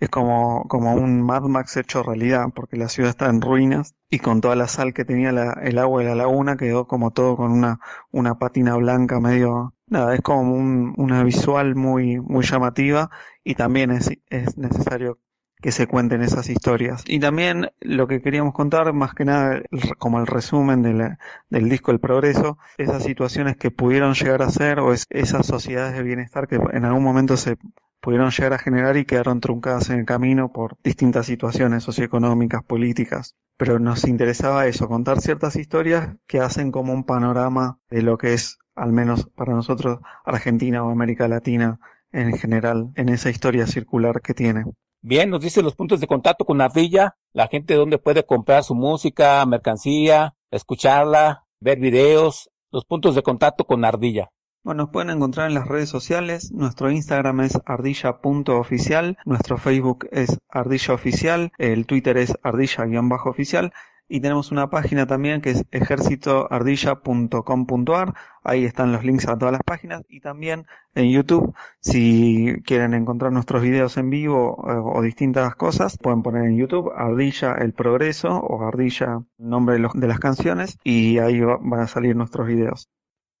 es 0.00 0.08
como, 0.08 0.64
como 0.68 0.94
un 0.94 1.22
Mad 1.22 1.42
Max 1.42 1.76
hecho 1.76 2.02
realidad, 2.02 2.46
porque 2.54 2.76
la 2.76 2.88
ciudad 2.88 3.10
está 3.10 3.28
en 3.28 3.40
ruinas 3.40 3.94
y 4.08 4.20
con 4.20 4.40
toda 4.40 4.56
la 4.56 4.68
sal 4.68 4.94
que 4.94 5.04
tenía 5.04 5.30
el 5.30 5.78
agua 5.78 6.02
de 6.02 6.08
la 6.08 6.14
laguna 6.14 6.56
quedó 6.56 6.86
como 6.86 7.10
todo 7.10 7.36
con 7.36 7.52
una, 7.52 7.80
una 8.10 8.38
patina 8.38 8.76
blanca 8.76 9.20
medio, 9.20 9.74
nada, 9.86 10.14
es 10.14 10.22
como 10.22 10.52
un, 10.54 10.94
una 10.96 11.22
visual 11.24 11.74
muy, 11.74 12.20
muy 12.20 12.44
llamativa 12.44 13.10
y 13.44 13.54
también 13.54 13.90
es, 13.90 14.10
es 14.30 14.56
necesario 14.56 15.18
que 15.60 15.72
se 15.72 15.86
cuenten 15.86 16.22
esas 16.22 16.48
historias. 16.48 17.02
Y 17.06 17.18
también 17.18 17.70
lo 17.80 18.06
que 18.06 18.20
queríamos 18.22 18.54
contar, 18.54 18.92
más 18.92 19.14
que 19.14 19.24
nada 19.24 19.60
como 19.98 20.20
el 20.20 20.26
resumen 20.26 20.82
de 20.82 21.16
del 21.50 21.68
disco 21.68 21.90
El 21.90 22.00
Progreso, 22.00 22.58
esas 22.76 23.02
situaciones 23.02 23.56
que 23.56 23.70
pudieron 23.70 24.14
llegar 24.14 24.42
a 24.42 24.50
ser 24.50 24.78
o 24.80 24.92
es, 24.92 25.06
esas 25.10 25.46
sociedades 25.46 25.94
de 25.94 26.02
bienestar 26.02 26.46
que 26.48 26.56
en 26.56 26.84
algún 26.84 27.02
momento 27.02 27.36
se 27.36 27.56
pudieron 28.00 28.30
llegar 28.30 28.52
a 28.52 28.58
generar 28.58 28.96
y 28.96 29.04
quedaron 29.04 29.40
truncadas 29.40 29.90
en 29.90 30.00
el 30.00 30.06
camino 30.06 30.52
por 30.52 30.76
distintas 30.82 31.26
situaciones 31.26 31.82
socioeconómicas, 31.82 32.62
políticas. 32.64 33.34
Pero 33.56 33.78
nos 33.78 34.04
interesaba 34.04 34.66
eso, 34.66 34.88
contar 34.88 35.20
ciertas 35.20 35.56
historias 35.56 36.16
que 36.26 36.40
hacen 36.40 36.70
como 36.70 36.92
un 36.92 37.04
panorama 37.04 37.78
de 37.90 38.02
lo 38.02 38.16
que 38.16 38.34
es, 38.34 38.58
al 38.74 38.92
menos 38.92 39.28
para 39.34 39.52
nosotros, 39.52 39.98
Argentina 40.24 40.84
o 40.84 40.90
América 40.90 41.26
Latina 41.28 41.80
en 42.12 42.36
general, 42.38 42.90
en 42.94 43.08
esa 43.08 43.30
historia 43.30 43.66
circular 43.66 44.20
que 44.22 44.34
tiene. 44.34 44.64
Bien, 45.00 45.30
nos 45.30 45.40
dice 45.40 45.62
los 45.62 45.76
puntos 45.76 46.00
de 46.00 46.06
contacto 46.06 46.44
con 46.44 46.60
Ardilla, 46.60 47.16
la 47.32 47.48
gente 47.48 47.74
donde 47.74 47.98
puede 47.98 48.24
comprar 48.24 48.64
su 48.64 48.74
música, 48.74 49.44
mercancía, 49.46 50.34
escucharla, 50.50 51.44
ver 51.60 51.78
videos, 51.78 52.50
los 52.70 52.84
puntos 52.84 53.14
de 53.14 53.22
contacto 53.22 53.64
con 53.64 53.84
Ardilla. 53.84 54.30
Bueno, 54.68 54.82
nos 54.82 54.90
pueden 54.90 55.08
encontrar 55.08 55.48
en 55.48 55.54
las 55.54 55.66
redes 55.66 55.88
sociales. 55.88 56.52
Nuestro 56.52 56.90
Instagram 56.90 57.40
es 57.40 57.58
ardilla.oficial, 57.64 59.16
nuestro 59.24 59.56
Facebook 59.56 60.06
es 60.12 60.38
ardillaoficial, 60.50 61.52
el 61.56 61.86
Twitter 61.86 62.18
es 62.18 62.34
ardilla-oficial 62.42 63.72
y 64.08 64.20
tenemos 64.20 64.52
una 64.52 64.68
página 64.68 65.06
también 65.06 65.40
que 65.40 65.52
es 65.52 65.64
ejércitoardilla.com.ar. 65.70 68.12
Ahí 68.44 68.66
están 68.66 68.92
los 68.92 69.04
links 69.04 69.26
a 69.26 69.38
todas 69.38 69.52
las 69.52 69.62
páginas 69.62 70.02
y 70.06 70.20
también 70.20 70.66
en 70.94 71.12
YouTube, 71.12 71.54
si 71.80 72.56
quieren 72.66 72.92
encontrar 72.92 73.32
nuestros 73.32 73.62
videos 73.62 73.96
en 73.96 74.10
vivo 74.10 74.52
o, 74.52 74.98
o 74.98 75.00
distintas 75.00 75.54
cosas, 75.54 75.96
pueden 75.96 76.22
poner 76.22 76.44
en 76.44 76.58
YouTube 76.58 76.92
Ardilla 76.94 77.54
el 77.54 77.72
Progreso 77.72 78.36
o 78.36 78.62
Ardilla 78.66 79.22
el 79.38 79.48
nombre 79.48 79.80
de, 79.94 80.06
las 80.06 80.18
canciones 80.18 80.78
y 80.84 81.20
ahí 81.20 81.40
va, 81.40 81.56
van 81.58 81.80
a 81.80 81.86
salir 81.86 82.14
nuestros 82.14 82.46
videos. 82.46 82.90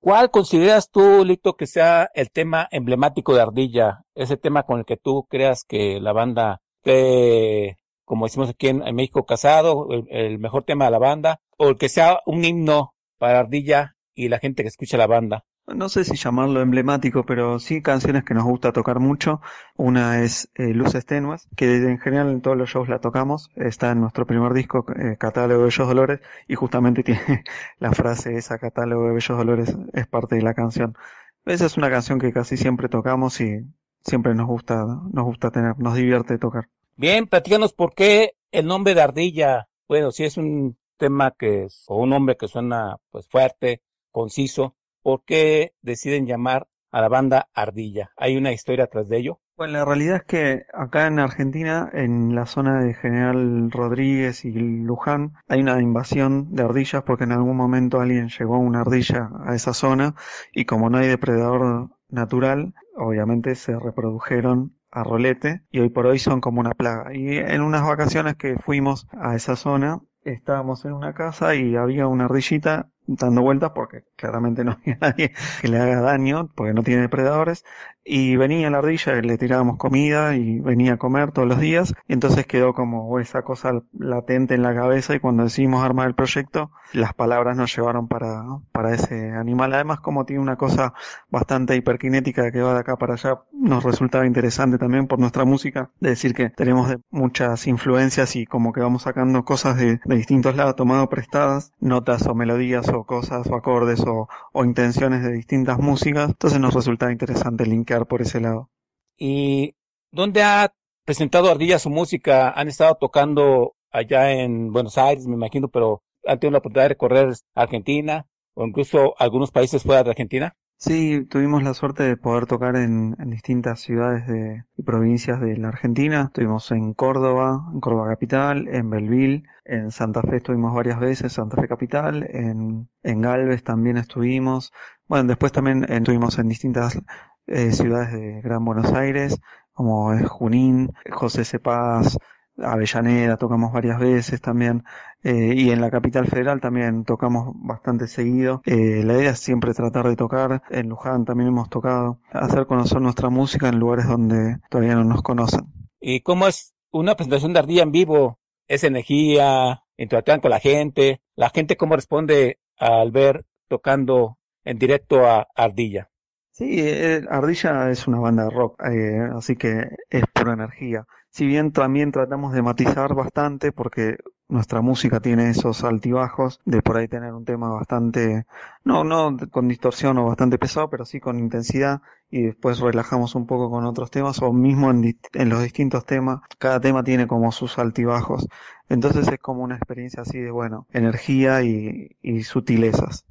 ¿Cuál 0.00 0.30
consideras 0.30 0.90
tú, 0.90 1.24
Lito, 1.24 1.56
que 1.56 1.66
sea 1.66 2.08
el 2.14 2.30
tema 2.30 2.68
emblemático 2.70 3.34
de 3.34 3.42
Ardilla? 3.42 4.04
Ese 4.14 4.36
tema 4.36 4.62
con 4.62 4.78
el 4.78 4.84
que 4.84 4.96
tú 4.96 5.26
creas 5.28 5.64
que 5.64 6.00
la 6.00 6.12
banda, 6.12 6.60
esté, 6.82 7.78
como 8.04 8.26
decimos 8.26 8.50
aquí 8.50 8.68
en, 8.68 8.94
México, 8.94 9.26
casado, 9.26 9.88
el, 9.90 10.06
el, 10.10 10.38
mejor 10.38 10.62
tema 10.64 10.84
de 10.84 10.92
la 10.92 10.98
banda, 10.98 11.40
o 11.56 11.68
el 11.68 11.76
que 11.76 11.88
sea 11.88 12.20
un 12.26 12.44
himno 12.44 12.94
para 13.18 13.40
Ardilla 13.40 13.96
y 14.14 14.28
la 14.28 14.38
gente 14.38 14.62
que 14.62 14.68
escucha 14.68 14.96
la 14.96 15.08
banda. 15.08 15.44
No 15.74 15.90
sé 15.90 16.04
si 16.04 16.16
llamarlo 16.16 16.62
emblemático, 16.62 17.24
pero 17.24 17.58
sí 17.58 17.82
canciones 17.82 18.24
que 18.24 18.32
nos 18.32 18.44
gusta 18.44 18.72
tocar 18.72 19.00
mucho. 19.00 19.42
Una 19.76 20.22
es 20.22 20.50
eh, 20.54 20.72
Luces 20.72 21.04
Tenues, 21.04 21.46
que 21.56 21.76
en 21.76 21.98
general 21.98 22.30
en 22.30 22.40
todos 22.40 22.56
los 22.56 22.70
shows 22.70 22.88
la 22.88 23.00
tocamos. 23.00 23.50
Está 23.54 23.90
en 23.90 24.00
nuestro 24.00 24.26
primer 24.26 24.54
disco, 24.54 24.86
eh, 24.98 25.16
Catálogo 25.18 25.60
de 25.60 25.64
Bellos 25.66 25.86
Dolores, 25.88 26.20
y 26.46 26.54
justamente 26.54 27.02
tiene 27.04 27.44
la 27.80 27.92
frase 27.92 28.36
esa, 28.36 28.58
Catálogo 28.58 29.08
de 29.08 29.12
Bellos 29.12 29.36
Dolores, 29.36 29.76
es 29.92 30.06
parte 30.06 30.36
de 30.36 30.42
la 30.42 30.54
canción. 30.54 30.96
Esa 31.44 31.66
es 31.66 31.76
una 31.76 31.90
canción 31.90 32.18
que 32.18 32.32
casi 32.32 32.56
siempre 32.56 32.88
tocamos 32.88 33.38
y 33.42 33.60
siempre 34.00 34.34
nos 34.34 34.46
gusta, 34.46 34.86
nos 35.12 35.24
gusta 35.24 35.50
tener, 35.50 35.78
nos 35.78 35.94
divierte 35.94 36.38
tocar. 36.38 36.68
Bien, 36.96 37.26
platícanos 37.26 37.74
por 37.74 37.94
qué 37.94 38.32
el 38.52 38.66
nombre 38.66 38.94
de 38.94 39.02
Ardilla. 39.02 39.68
Bueno, 39.86 40.12
si 40.12 40.24
es 40.24 40.38
un 40.38 40.78
tema 40.96 41.34
que 41.38 41.64
es, 41.64 41.84
o 41.88 41.96
un 41.98 42.10
nombre 42.10 42.38
que 42.38 42.48
suena 42.48 42.96
pues 43.10 43.28
fuerte, 43.28 43.82
conciso, 44.10 44.77
¿por 45.08 45.24
qué 45.24 45.72
deciden 45.80 46.26
llamar 46.26 46.68
a 46.90 47.00
la 47.00 47.08
banda 47.08 47.48
Ardilla? 47.54 48.10
¿Hay 48.18 48.36
una 48.36 48.52
historia 48.52 48.84
atrás 48.84 49.08
de 49.08 49.16
ello? 49.16 49.40
Bueno, 49.56 49.72
la 49.72 49.86
realidad 49.86 50.16
es 50.16 50.24
que 50.24 50.66
acá 50.74 51.06
en 51.06 51.18
Argentina, 51.18 51.88
en 51.94 52.34
la 52.34 52.44
zona 52.44 52.82
de 52.82 52.92
General 52.92 53.70
Rodríguez 53.70 54.44
y 54.44 54.52
Luján, 54.52 55.32
hay 55.48 55.62
una 55.62 55.80
invasión 55.80 56.54
de 56.54 56.62
ardillas 56.62 57.04
porque 57.04 57.24
en 57.24 57.32
algún 57.32 57.56
momento 57.56 58.02
alguien 58.02 58.28
llevó 58.28 58.58
una 58.58 58.82
ardilla 58.82 59.30
a 59.46 59.54
esa 59.54 59.72
zona 59.72 60.14
y 60.52 60.66
como 60.66 60.90
no 60.90 60.98
hay 60.98 61.08
depredador 61.08 61.88
natural, 62.10 62.74
obviamente 62.94 63.54
se 63.54 63.78
reprodujeron 63.78 64.76
a 64.90 65.04
rolete 65.04 65.62
y 65.70 65.80
hoy 65.80 65.88
por 65.88 66.04
hoy 66.04 66.18
son 66.18 66.42
como 66.42 66.60
una 66.60 66.72
plaga. 66.72 67.14
Y 67.14 67.38
en 67.38 67.62
unas 67.62 67.86
vacaciones 67.86 68.36
que 68.36 68.58
fuimos 68.58 69.08
a 69.12 69.34
esa 69.34 69.56
zona, 69.56 70.02
estábamos 70.20 70.84
en 70.84 70.92
una 70.92 71.14
casa 71.14 71.54
y 71.54 71.76
había 71.76 72.06
una 72.06 72.26
ardillita 72.26 72.90
dando 73.08 73.42
vueltas 73.42 73.72
porque 73.74 74.04
claramente 74.16 74.64
no 74.64 74.72
había 74.72 74.98
nadie 75.00 75.32
que 75.60 75.68
le 75.68 75.78
haga 75.78 76.00
daño 76.02 76.50
porque 76.54 76.74
no 76.74 76.82
tiene 76.84 77.02
depredadores 77.02 77.64
y 78.08 78.36
venía 78.36 78.70
la 78.70 78.78
ardilla 78.78 79.14
le 79.20 79.36
tirábamos 79.36 79.76
comida 79.76 80.34
y 80.34 80.60
venía 80.60 80.94
a 80.94 80.96
comer 80.96 81.30
todos 81.32 81.46
los 81.46 81.60
días. 81.60 81.94
Entonces 82.08 82.46
quedó 82.46 82.72
como 82.72 83.18
esa 83.20 83.42
cosa 83.42 83.82
latente 83.98 84.54
en 84.54 84.62
la 84.62 84.74
cabeza 84.74 85.14
y 85.14 85.20
cuando 85.20 85.44
decidimos 85.44 85.84
armar 85.84 86.08
el 86.08 86.14
proyecto 86.14 86.70
las 86.94 87.12
palabras 87.12 87.54
nos 87.54 87.74
llevaron 87.76 88.08
para, 88.08 88.42
para 88.72 88.94
ese 88.94 89.32
animal. 89.32 89.74
Además 89.74 90.00
como 90.00 90.24
tiene 90.24 90.40
una 90.40 90.56
cosa 90.56 90.94
bastante 91.28 91.76
hiperkinética 91.76 92.50
que 92.50 92.62
va 92.62 92.72
de 92.74 92.80
acá 92.80 92.96
para 92.96 93.14
allá 93.14 93.40
nos 93.52 93.84
resultaba 93.84 94.26
interesante 94.26 94.78
también 94.78 95.06
por 95.06 95.18
nuestra 95.18 95.44
música 95.44 95.90
de 96.00 96.10
decir 96.10 96.32
que 96.32 96.48
tenemos 96.50 96.96
muchas 97.10 97.66
influencias 97.66 98.36
y 98.36 98.46
como 98.46 98.72
que 98.72 98.80
vamos 98.80 99.02
sacando 99.02 99.44
cosas 99.44 99.76
de, 99.76 100.00
de 100.02 100.16
distintos 100.16 100.56
lados 100.56 100.76
tomado 100.76 101.08
prestadas 101.10 101.72
notas 101.78 102.26
o 102.26 102.34
melodías 102.34 102.88
o 102.88 103.04
cosas 103.04 103.46
o 103.48 103.54
acordes 103.54 104.00
o, 104.06 104.28
o 104.52 104.64
intenciones 104.64 105.22
de 105.22 105.32
distintas 105.32 105.78
músicas. 105.78 106.30
Entonces 106.30 106.58
nos 106.58 106.72
resultaba 106.72 107.12
interesante 107.12 107.66
linkear 107.66 107.97
por 108.06 108.22
ese 108.22 108.40
lado. 108.40 108.70
¿Y 109.16 109.74
dónde 110.10 110.42
ha 110.42 110.72
presentado 111.04 111.50
Ardilla 111.50 111.78
su 111.78 111.90
música? 111.90 112.50
¿Han 112.50 112.68
estado 112.68 112.94
tocando 112.96 113.74
allá 113.90 114.32
en 114.32 114.72
Buenos 114.72 114.98
Aires, 114.98 115.26
me 115.26 115.34
imagino, 115.34 115.68
pero 115.68 116.02
han 116.26 116.38
tenido 116.38 116.52
la 116.52 116.58
oportunidad 116.58 116.84
de 116.84 116.88
recorrer 116.90 117.34
Argentina 117.54 118.26
o 118.54 118.66
incluso 118.66 119.14
algunos 119.18 119.50
países 119.50 119.82
fuera 119.82 120.02
de 120.04 120.10
Argentina? 120.10 120.54
Sí, 120.80 121.24
tuvimos 121.24 121.64
la 121.64 121.74
suerte 121.74 122.04
de 122.04 122.16
poder 122.16 122.46
tocar 122.46 122.76
en, 122.76 123.16
en 123.18 123.30
distintas 123.30 123.80
ciudades 123.80 124.28
de, 124.28 124.62
y 124.76 124.82
provincias 124.84 125.40
de 125.40 125.56
la 125.56 125.68
Argentina. 125.68 126.26
Estuvimos 126.26 126.70
en 126.70 126.94
Córdoba, 126.94 127.68
en 127.72 127.80
Córdoba 127.80 128.10
Capital, 128.10 128.68
en 128.68 128.88
Belville, 128.88 129.42
en 129.64 129.90
Santa 129.90 130.22
Fe 130.22 130.36
estuvimos 130.36 130.72
varias 130.72 131.00
veces, 131.00 131.32
Santa 131.32 131.60
Fe 131.60 131.66
Capital, 131.66 132.28
en, 132.30 132.88
en 133.02 133.20
Galvez 133.20 133.64
también 133.64 133.96
estuvimos. 133.96 134.72
Bueno, 135.08 135.26
después 135.26 135.50
también 135.50 135.82
eh, 135.82 135.96
estuvimos 135.96 136.38
en 136.38 136.48
distintas 136.48 137.00
eh, 137.48 137.72
ciudades 137.72 138.12
de 138.12 138.40
Gran 138.42 138.64
Buenos 138.64 138.92
Aires, 138.92 139.40
como 139.72 140.12
es 140.12 140.28
Junín, 140.28 140.92
José 141.10 141.44
Cepaz, 141.44 142.16
Avellaneda, 142.58 143.36
tocamos 143.36 143.72
varias 143.72 143.98
veces 143.98 144.40
también, 144.40 144.84
eh, 145.22 145.54
y 145.56 145.70
en 145.70 145.80
la 145.80 145.90
capital 145.90 146.26
federal 146.26 146.60
también 146.60 147.04
tocamos 147.04 147.52
bastante 147.54 148.08
seguido. 148.08 148.62
Eh, 148.64 149.02
la 149.04 149.14
idea 149.14 149.30
es 149.30 149.38
siempre 149.38 149.74
tratar 149.74 150.08
de 150.08 150.16
tocar, 150.16 150.62
en 150.70 150.88
Luján 150.88 151.24
también 151.24 151.48
hemos 151.48 151.68
tocado, 151.70 152.20
hacer 152.32 152.66
conocer 152.66 153.00
nuestra 153.00 153.30
música 153.30 153.68
en 153.68 153.78
lugares 153.78 154.06
donde 154.06 154.58
todavía 154.70 154.94
no 154.94 155.04
nos 155.04 155.22
conocen. 155.22 155.66
¿Y 156.00 156.20
cómo 156.20 156.46
es 156.48 156.74
una 156.90 157.14
presentación 157.14 157.52
de 157.52 157.58
Ardilla 157.60 157.82
en 157.82 157.92
vivo? 157.92 158.38
¿Es 158.66 158.84
energía? 158.84 159.82
¿Interactúan 159.96 160.40
con 160.40 160.50
la 160.50 160.60
gente? 160.60 161.20
¿La 161.34 161.50
gente 161.50 161.76
cómo 161.76 161.96
responde 161.96 162.58
al 162.78 163.10
ver 163.10 163.46
tocando 163.68 164.38
en 164.64 164.78
directo 164.78 165.26
a 165.26 165.48
Ardilla? 165.54 166.10
Sí, 166.58 166.80
eh, 166.80 167.24
Ardilla 167.30 167.88
es 167.88 168.08
una 168.08 168.18
banda 168.18 168.42
de 168.44 168.50
rock, 168.50 168.82
eh, 168.84 169.28
así 169.36 169.54
que 169.54 169.90
es 170.10 170.24
pura 170.32 170.54
energía. 170.54 171.06
Si 171.30 171.46
bien 171.46 171.70
también 171.70 172.10
tratamos 172.10 172.52
de 172.52 172.62
matizar 172.62 173.14
bastante 173.14 173.70
porque 173.70 174.16
nuestra 174.48 174.80
música 174.80 175.20
tiene 175.20 175.50
esos 175.50 175.84
altibajos 175.84 176.60
de 176.64 176.82
por 176.82 176.96
ahí 176.96 177.06
tener 177.06 177.32
un 177.32 177.44
tema 177.44 177.68
bastante, 177.68 178.44
no, 178.82 179.04
no 179.04 179.36
con 179.52 179.68
distorsión 179.68 180.18
o 180.18 180.26
bastante 180.26 180.58
pesado, 180.58 180.90
pero 180.90 181.04
sí 181.04 181.20
con 181.20 181.38
intensidad 181.38 182.02
y 182.28 182.42
después 182.42 182.80
relajamos 182.80 183.36
un 183.36 183.46
poco 183.46 183.70
con 183.70 183.84
otros 183.84 184.10
temas 184.10 184.42
o 184.42 184.52
mismo 184.52 184.90
en, 184.90 185.48
los 185.48 185.62
distintos 185.62 186.06
temas, 186.06 186.40
cada 186.58 186.80
tema 186.80 187.04
tiene 187.04 187.28
como 187.28 187.52
sus 187.52 187.78
altibajos. 187.78 188.48
Entonces 188.88 189.28
es 189.28 189.38
como 189.38 189.62
una 189.62 189.76
experiencia 189.76 190.22
así 190.22 190.40
de, 190.40 190.50
bueno, 190.50 190.88
energía 190.92 191.62
y, 191.62 192.16
y 192.20 192.42
sutilezas. 192.42 193.27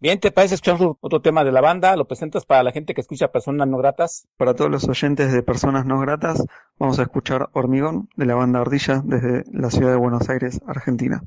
Bien, 0.00 0.20
¿te 0.20 0.30
parece 0.30 0.54
escuchar 0.54 0.78
otro 1.00 1.20
tema 1.20 1.42
de 1.42 1.50
la 1.50 1.60
banda? 1.60 1.96
¿Lo 1.96 2.06
presentas 2.06 2.46
para 2.46 2.62
la 2.62 2.70
gente 2.70 2.94
que 2.94 3.00
escucha 3.00 3.32
personas 3.32 3.66
no 3.66 3.78
gratas? 3.78 4.28
Para 4.36 4.54
todos 4.54 4.70
los 4.70 4.88
oyentes 4.88 5.32
de 5.32 5.42
Personas 5.42 5.86
No 5.86 5.98
Gratas, 5.98 6.44
vamos 6.78 7.00
a 7.00 7.02
escuchar 7.02 7.48
Hormigón 7.52 8.08
de 8.14 8.26
la 8.26 8.36
banda 8.36 8.60
Ardilla 8.60 9.02
desde 9.04 9.42
la 9.52 9.70
ciudad 9.70 9.90
de 9.90 9.96
Buenos 9.96 10.28
Aires, 10.28 10.60
Argentina. 10.68 11.24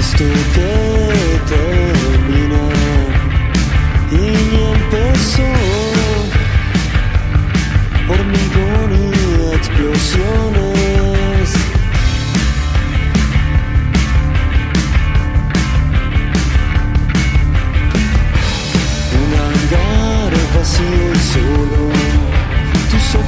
Esto 0.00 0.24
que 0.54 1.40
termina 1.48 2.62
y 4.10 4.14
ni 4.50 4.62
empezó. 4.72 5.42
Hormigón 8.10 8.90
y 8.96 9.54
explosiones. 9.54 10.43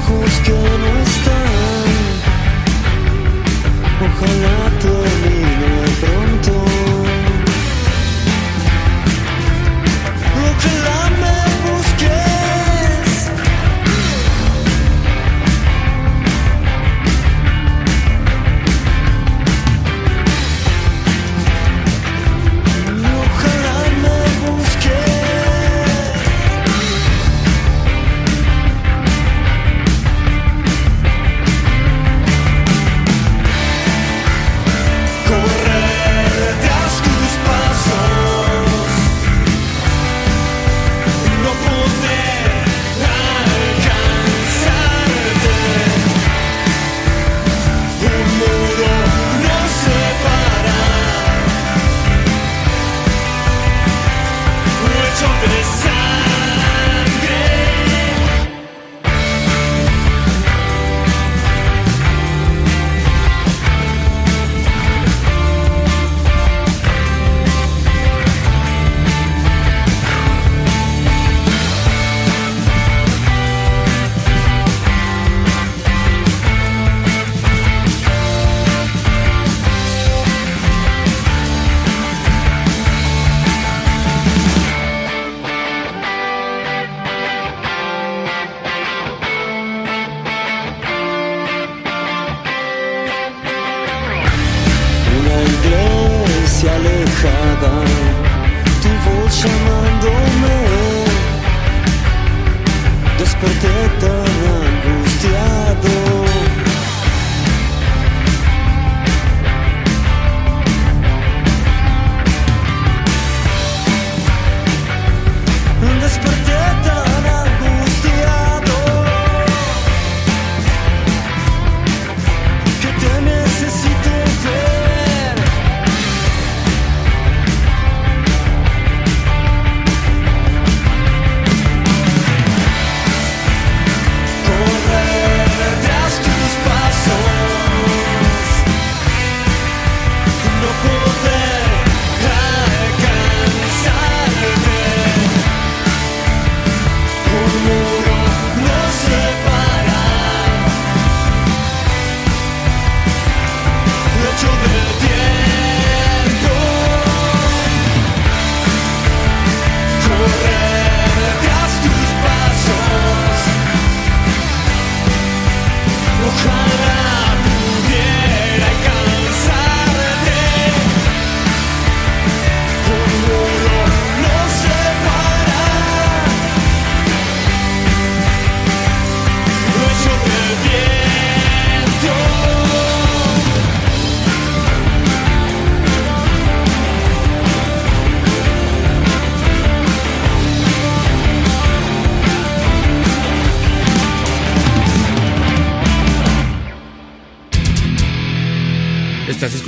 Ojos 0.06 0.30
que 0.44 0.52
no 0.52 0.98
están. 1.02 1.86
Ojalá 4.04 4.78
termine 4.80 5.15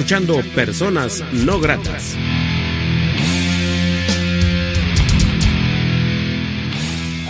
escuchando 0.09 0.41
Personas 0.55 1.23
No 1.35 1.61
Gratas. 1.61 2.17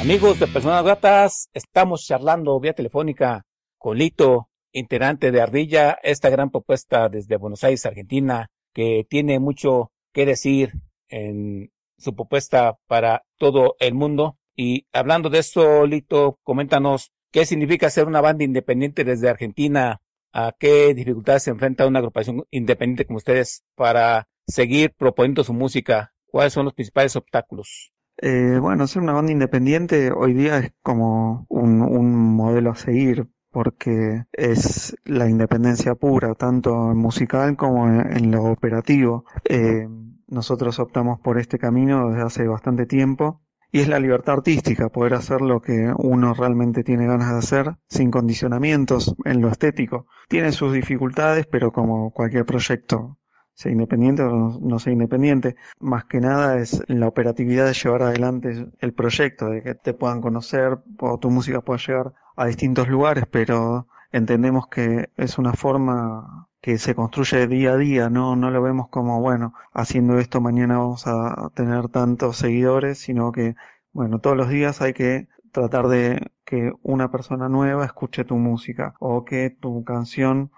Amigos 0.01 0.39
de 0.39 0.47
Personas 0.47 0.85
Gratas, 0.85 1.49
estamos 1.53 2.07
charlando 2.07 2.61
vía 2.61 2.75
telefónica 2.75 3.45
con 3.79 3.99
Lito, 3.99 4.51
integrante 4.71 5.33
de 5.33 5.41
Ardilla, 5.41 5.99
esta 6.05 6.31
gran 6.31 6.51
propuesta 6.51 7.09
desde 7.09 7.37
Buenos 7.37 7.65
Aires, 7.65 7.85
Argentina, 7.85 8.47
que 8.73 9.05
tiene 9.11 9.41
mucho 9.41 9.91
que 10.13 10.25
decir 10.25 10.75
en 11.09 11.73
su 11.97 12.15
propuesta 12.15 12.79
para 12.87 13.25
todo 13.39 13.75
el 13.81 13.95
mundo. 13.95 14.39
Y 14.55 14.87
hablando 14.93 15.31
de 15.31 15.41
esto, 15.41 15.85
Lito, 15.85 16.39
coméntanos 16.45 17.11
qué 17.33 17.45
significa 17.45 17.91
ser 17.91 18.07
una 18.07 18.21
banda 18.21 18.45
independiente 18.45 19.03
desde 19.03 19.29
Argentina, 19.29 20.01
a 20.33 20.53
qué 20.59 20.95
dificultades 20.95 21.45
se 21.45 21.51
enfrenta 21.51 21.87
una 21.87 21.99
agrupación 21.99 22.45
independiente 22.51 23.07
como 23.07 23.19
ustedes 23.19 23.65
para 23.75 24.29
seguir 24.47 24.93
proponiendo 24.97 25.45
su 25.45 25.53
música, 25.53 26.13
cuáles 26.27 26.53
son 26.53 26.65
los 26.65 26.75
principales 26.75 27.17
obstáculos. 27.17 27.93
Eh, 28.21 28.59
bueno, 28.61 28.87
ser 28.87 29.03
una 29.03 29.13
banda 29.13 29.33
independiente 29.33 30.11
hoy 30.11 30.35
día 30.35 30.59
es 30.59 30.73
como 30.83 31.47
un, 31.49 31.83
un 31.83 32.35
modelo 32.35 32.71
a 32.73 32.77
seguir 32.77 33.29
porque 33.51 34.25
es 34.33 34.97
la 35.05 35.29
independencia 35.29 35.95
pura, 35.95 36.35
tanto 36.35 36.91
en 36.91 36.99
musical 36.99 37.57
como 37.57 37.87
en, 37.89 38.17
en 38.17 38.31
lo 38.31 38.45
operativo. 38.45 39.25
Eh, 39.45 39.89
nosotros 40.27 40.79
optamos 40.79 41.21
por 41.21 41.39
este 41.39 41.59
camino 41.59 42.11
desde 42.11 42.23
hace 42.23 42.47
bastante 42.47 42.87
tiempo 42.87 43.41
y 43.71 43.81
es 43.81 43.89
la 43.89 44.01
libertad 44.01 44.35
artística, 44.37 44.89
poder 44.89 45.15
hacer 45.15 45.41
lo 45.41 45.61
que 45.61 45.93
uno 45.97 46.35
realmente 46.35 46.83
tiene 46.85 47.07
ganas 47.07 47.33
de 47.33 47.39
hacer 47.39 47.77
sin 47.89 48.11
condicionamientos 48.11 49.15
en 49.25 49.41
lo 49.41 49.49
estético. 49.49 50.07
Tiene 50.29 50.53
sus 50.53 50.73
dificultades, 50.73 51.47
pero 51.47 51.73
como 51.73 52.11
cualquier 52.11 52.47
proyecto, 52.47 53.19
sea 53.53 53.73
independiente 53.73 54.23
o 54.23 54.59
no, 54.61 54.79
sea 54.79 54.93
independiente, 54.93 55.57
más 55.81 56.05
que 56.05 56.21
nada 56.21 56.59
es 56.59 56.83
la 56.87 57.09
operatividad 57.09 57.67
de 57.67 57.75
llevar 57.75 58.03
adelante 58.03 58.69
el 58.79 58.95
proyecto, 58.95 59.51
de 59.51 59.63
que 59.63 59.75
te 59.75 59.95
puedan 59.95 60.21
conocer 60.21 60.79
o 61.01 61.19
tu 61.19 61.31
música 61.31 61.61
pueda 61.61 61.81
llegar 61.85 62.13
a 62.37 62.47
distintos 62.47 62.89
lugares, 62.89 63.25
pero 63.31 63.89
entendemos 64.13 64.69
que 64.69 65.11
es 65.17 65.39
una 65.39 65.53
forma 65.53 66.48
que 66.69 66.79
se 66.79 66.95
construye 66.95 67.47
día 67.49 67.73
a 67.73 67.77
día, 67.79 68.11
no, 68.11 68.37
no 68.37 68.51
lo 68.51 68.63
vemos 68.63 68.89
como, 68.91 69.21
bueno, 69.21 69.55
haciendo 69.73 70.19
esto 70.19 70.41
mañana 70.43 70.79
vamos 70.79 71.07
a 71.07 71.51
tener 71.55 71.89
tantos 71.89 72.37
seguidores, 72.39 72.99
sino 72.99 73.33
que, 73.33 73.55
bueno, 73.93 74.21
todos 74.21 74.37
los 74.37 74.49
días 74.51 74.81
hay 74.83 74.93
que 74.95 75.29
tratar 75.53 75.89
de 75.89 76.31
que 76.45 76.73
una 76.83 77.11
persona 77.11 77.49
nueva 77.49 77.85
escuche 77.87 78.25
tu 78.25 78.37
música 78.37 78.95
o 79.01 79.25
que 79.25 79.51
tu 79.51 79.83
canción 79.85 80.51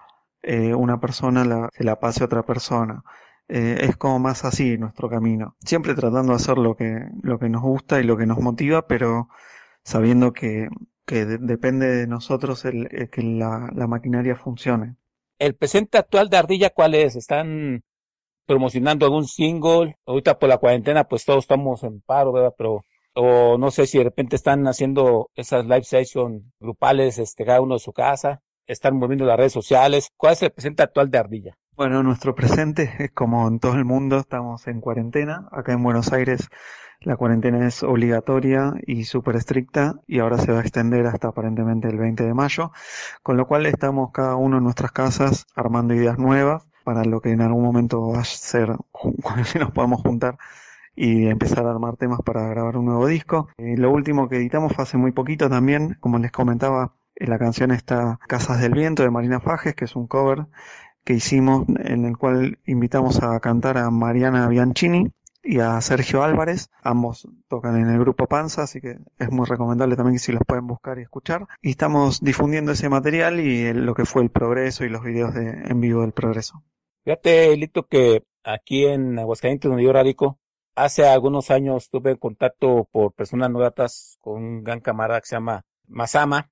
eh, 0.43 0.73
una 0.75 0.99
persona 0.99 1.45
la, 1.45 1.69
se 1.73 1.83
la 1.83 1.99
pase 1.99 2.23
a 2.23 2.25
otra 2.25 2.43
persona. 2.43 3.03
Eh, 3.47 3.77
es 3.81 3.97
como 3.97 4.19
más 4.19 4.45
así 4.45 4.77
nuestro 4.77 5.09
camino. 5.09 5.55
Siempre 5.65 5.93
tratando 5.95 6.31
de 6.33 6.37
hacer 6.37 6.57
lo 6.57 6.75
que, 6.75 7.05
lo 7.23 7.39
que 7.39 7.49
nos 7.49 7.61
gusta 7.61 7.99
y 7.99 8.03
lo 8.03 8.17
que 8.17 8.25
nos 8.25 8.39
motiva, 8.39 8.87
pero 8.87 9.29
sabiendo 9.83 10.33
que, 10.33 10.69
que 11.05 11.25
de- 11.25 11.37
depende 11.39 11.87
de 11.87 12.07
nosotros 12.07 12.65
el, 12.65 12.89
que 13.11 13.21
la 13.23 13.87
maquinaria 13.87 14.35
funcione. 14.35 14.95
El 15.41 15.55
presente 15.55 15.97
actual 15.97 16.29
de 16.29 16.37
Ardilla, 16.37 16.69
¿cuál 16.69 16.93
es? 16.93 17.15
¿Están 17.15 17.81
promocionando 18.45 19.07
algún 19.07 19.25
single? 19.25 19.95
Ahorita 20.05 20.37
por 20.37 20.47
la 20.47 20.59
cuarentena, 20.59 21.05
pues 21.05 21.25
todos 21.25 21.45
estamos 21.45 21.81
en 21.81 21.99
paro, 22.01 22.31
¿verdad? 22.31 22.53
Pero, 22.55 22.83
o 23.15 23.57
no 23.57 23.71
sé 23.71 23.87
si 23.87 23.97
de 23.97 24.03
repente 24.03 24.35
están 24.35 24.67
haciendo 24.67 25.31
esas 25.33 25.65
live 25.65 25.81
sessions 25.81 26.43
grupales, 26.59 27.17
este, 27.17 27.43
cada 27.43 27.59
uno 27.59 27.73
de 27.73 27.79
su 27.79 27.91
casa, 27.91 28.43
están 28.67 28.97
moviendo 28.97 29.25
las 29.25 29.35
redes 29.35 29.53
sociales. 29.53 30.09
¿Cuál 30.15 30.33
es 30.33 30.43
el 30.43 30.51
presente 30.51 30.83
actual 30.83 31.09
de 31.09 31.17
Ardilla? 31.17 31.57
Bueno, 31.75 32.03
nuestro 32.03 32.35
presente 32.35 32.93
es 32.99 33.11
como 33.11 33.47
en 33.47 33.57
todo 33.57 33.73
el 33.73 33.85
mundo, 33.85 34.19
estamos 34.19 34.67
en 34.67 34.79
cuarentena. 34.79 35.49
Acá 35.51 35.73
en 35.73 35.81
Buenos 35.81 36.13
Aires 36.13 36.49
la 37.01 37.17
cuarentena 37.17 37.67
es 37.67 37.81
obligatoria 37.83 38.73
y 38.85 39.05
súper 39.05 39.35
estricta 39.35 39.95
y 40.07 40.19
ahora 40.19 40.37
se 40.37 40.51
va 40.51 40.59
a 40.59 40.61
extender 40.61 41.07
hasta 41.07 41.29
aparentemente 41.29 41.87
el 41.87 41.97
20 41.97 42.23
de 42.23 42.33
mayo, 42.33 42.71
con 43.23 43.37
lo 43.37 43.47
cual 43.47 43.65
estamos 43.65 44.11
cada 44.11 44.35
uno 44.35 44.57
en 44.57 44.63
nuestras 44.63 44.91
casas 44.91 45.47
armando 45.55 45.95
ideas 45.95 46.19
nuevas 46.19 46.63
para 46.83 47.03
lo 47.03 47.19
que 47.19 47.31
en 47.31 47.41
algún 47.41 47.63
momento 47.63 48.09
va 48.09 48.19
a 48.19 48.23
ser 48.23 48.75
cuando 48.91 49.43
nos 49.59 49.71
podamos 49.71 50.01
juntar 50.01 50.37
y 50.95 51.27
empezar 51.27 51.65
a 51.65 51.71
armar 51.71 51.97
temas 51.97 52.19
para 52.23 52.47
grabar 52.47 52.77
un 52.77 52.85
nuevo 52.85 53.07
disco. 53.07 53.49
Eh, 53.57 53.77
lo 53.77 53.91
último 53.91 54.29
que 54.29 54.35
editamos 54.35 54.73
fue 54.73 54.83
hace 54.83 54.97
muy 54.97 55.11
poquito 55.11 55.49
también, 55.49 55.97
como 55.99 56.19
les 56.19 56.31
comentaba, 56.31 56.93
eh, 57.15 57.27
la 57.27 57.39
canción 57.39 57.71
está 57.71 58.19
Casas 58.27 58.61
del 58.61 58.73
Viento 58.73 59.01
de 59.01 59.09
Marina 59.09 59.39
Fajes, 59.39 59.73
que 59.73 59.85
es 59.85 59.95
un 59.95 60.05
cover 60.05 60.45
que 61.03 61.13
hicimos 61.13 61.65
en 61.79 62.05
el 62.05 62.17
cual 62.17 62.59
invitamos 62.65 63.23
a 63.23 63.39
cantar 63.39 63.77
a 63.79 63.89
Mariana 63.89 64.47
Bianchini 64.47 65.11
y 65.43 65.59
a 65.59 65.79
Sergio 65.81 66.23
Álvarez. 66.23 66.69
Ambos 66.83 67.27
tocan 67.47 67.77
en 67.77 67.89
el 67.89 67.99
grupo 67.99 68.27
Panza, 68.27 68.63
así 68.63 68.81
que 68.81 68.97
es 69.19 69.31
muy 69.31 69.45
recomendable 69.45 69.95
también 69.95 70.15
que 70.15 70.19
si 70.19 70.31
los 70.31 70.41
pueden 70.47 70.67
buscar 70.67 70.99
y 70.99 71.03
escuchar. 71.03 71.47
Y 71.61 71.71
estamos 71.71 72.21
difundiendo 72.21 72.71
ese 72.71 72.89
material 72.89 73.39
y 73.39 73.73
lo 73.73 73.93
que 73.93 74.05
fue 74.05 74.23
el 74.23 74.29
progreso 74.29 74.85
y 74.85 74.89
los 74.89 75.03
videos 75.03 75.33
de, 75.33 75.49
en 75.49 75.81
vivo 75.81 76.01
del 76.01 76.11
progreso. 76.11 76.63
Fíjate, 77.03 77.55
Lito, 77.57 77.87
que 77.87 78.23
aquí 78.43 78.85
en 78.85 79.17
Aguascalientes, 79.17 79.69
donde 79.69 79.83
yo 79.83 79.93
radico, 79.93 80.39
hace 80.75 81.07
algunos 81.07 81.51
años 81.51 81.89
tuve 81.89 82.17
contacto 82.17 82.87
por 82.91 83.13
personas 83.13 83.49
no 83.49 83.59
gratas 83.59 84.17
con 84.21 84.43
un 84.43 84.63
gran 84.63 84.79
camarada 84.79 85.21
que 85.21 85.27
se 85.27 85.35
llama 85.35 85.65
Masama, 85.87 86.49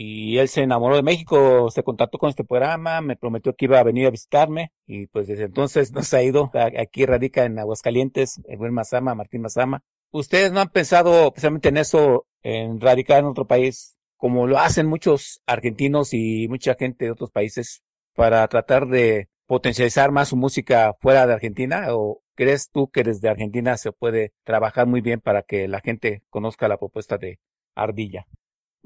y 0.00 0.38
él 0.38 0.46
se 0.46 0.62
enamoró 0.62 0.94
de 0.94 1.02
México, 1.02 1.72
se 1.72 1.82
contactó 1.82 2.18
con 2.18 2.30
este 2.30 2.44
programa, 2.44 3.00
me 3.00 3.16
prometió 3.16 3.56
que 3.56 3.64
iba 3.64 3.80
a 3.80 3.82
venir 3.82 4.06
a 4.06 4.10
visitarme, 4.10 4.70
y 4.86 5.08
pues 5.08 5.26
desde 5.26 5.46
entonces 5.46 5.90
nos 5.92 6.14
ha 6.14 6.22
ido. 6.22 6.52
Aquí 6.54 7.04
radica 7.04 7.44
en 7.44 7.58
Aguascalientes, 7.58 8.40
el 8.46 8.58
buen 8.58 8.72
Masama, 8.72 9.16
Martín 9.16 9.42
Masama. 9.42 9.82
¿Ustedes 10.12 10.52
no 10.52 10.60
han 10.60 10.68
pensado 10.68 11.32
precisamente 11.32 11.70
en 11.70 11.78
eso, 11.78 12.26
en 12.44 12.80
radicar 12.80 13.18
en 13.18 13.24
otro 13.24 13.48
país, 13.48 13.96
como 14.16 14.46
lo 14.46 14.58
hacen 14.60 14.86
muchos 14.86 15.40
argentinos 15.46 16.14
y 16.14 16.46
mucha 16.46 16.76
gente 16.76 17.06
de 17.06 17.10
otros 17.10 17.32
países, 17.32 17.82
para 18.14 18.46
tratar 18.46 18.86
de 18.86 19.28
potencializar 19.46 20.12
más 20.12 20.28
su 20.28 20.36
música 20.36 20.94
fuera 21.00 21.26
de 21.26 21.32
Argentina? 21.32 21.86
¿O 21.88 22.22
crees 22.36 22.70
tú 22.70 22.88
que 22.88 23.02
desde 23.02 23.30
Argentina 23.30 23.76
se 23.76 23.90
puede 23.90 24.32
trabajar 24.44 24.86
muy 24.86 25.00
bien 25.00 25.20
para 25.20 25.42
que 25.42 25.66
la 25.66 25.80
gente 25.80 26.22
conozca 26.30 26.68
la 26.68 26.78
propuesta 26.78 27.18
de 27.18 27.40
Ardilla? 27.74 28.28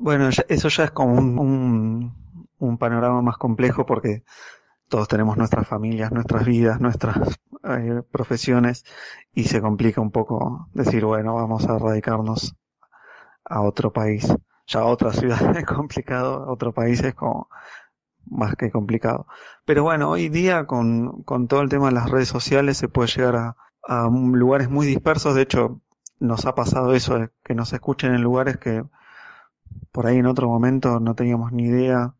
Bueno, 0.02 0.30
eso 0.48 0.68
ya 0.68 0.82
es 0.82 0.90
como 0.90 1.14
un, 1.14 2.12
un, 2.58 2.78
panorama 2.78 3.22
más 3.22 3.36
complejo 3.36 3.86
porque 3.86 4.24
todos 4.88 5.06
tenemos 5.06 5.36
nuestras 5.36 5.68
familias, 5.68 6.10
nuestras 6.10 6.44
vidas, 6.44 6.80
nuestras 6.80 7.38
eh, 7.62 8.02
profesiones 8.10 8.84
y 9.32 9.44
se 9.44 9.60
complica 9.60 10.00
un 10.00 10.10
poco 10.10 10.68
decir, 10.74 11.04
bueno, 11.04 11.34
vamos 11.36 11.68
a 11.68 11.78
radicarnos 11.78 12.56
a 13.44 13.60
otro 13.60 13.92
país. 13.92 14.26
Ya 14.66 14.80
a 14.80 14.86
otra 14.86 15.12
ciudad 15.12 15.56
es 15.56 15.66
complicado, 15.66 16.50
otro 16.50 16.72
país 16.72 17.00
es 17.04 17.14
como 17.14 17.48
más 18.26 18.56
que 18.56 18.72
complicado. 18.72 19.28
Pero 19.64 19.84
bueno, 19.84 20.10
hoy 20.10 20.28
día 20.28 20.66
con, 20.66 21.22
con 21.22 21.46
todo 21.46 21.60
el 21.60 21.68
tema 21.68 21.86
de 21.90 21.94
las 21.94 22.10
redes 22.10 22.26
sociales 22.26 22.76
se 22.76 22.88
puede 22.88 23.08
llegar 23.08 23.36
a, 23.36 23.56
a 23.84 24.08
lugares 24.10 24.68
muy 24.68 24.84
dispersos. 24.84 25.36
De 25.36 25.42
hecho, 25.42 25.80
nos 26.18 26.44
ha 26.44 26.56
pasado 26.56 26.92
eso, 26.92 27.28
que 27.44 27.54
nos 27.54 27.72
escuchen 27.72 28.14
en 28.16 28.22
lugares 28.22 28.56
que 28.56 28.82
por 29.92 30.06
ahí 30.06 30.18
en 30.18 30.26
otro 30.26 30.48
momento 30.48 31.00
no 31.00 31.14
teníamos 31.14 31.52
ni 31.52 31.64
idea, 31.64 32.14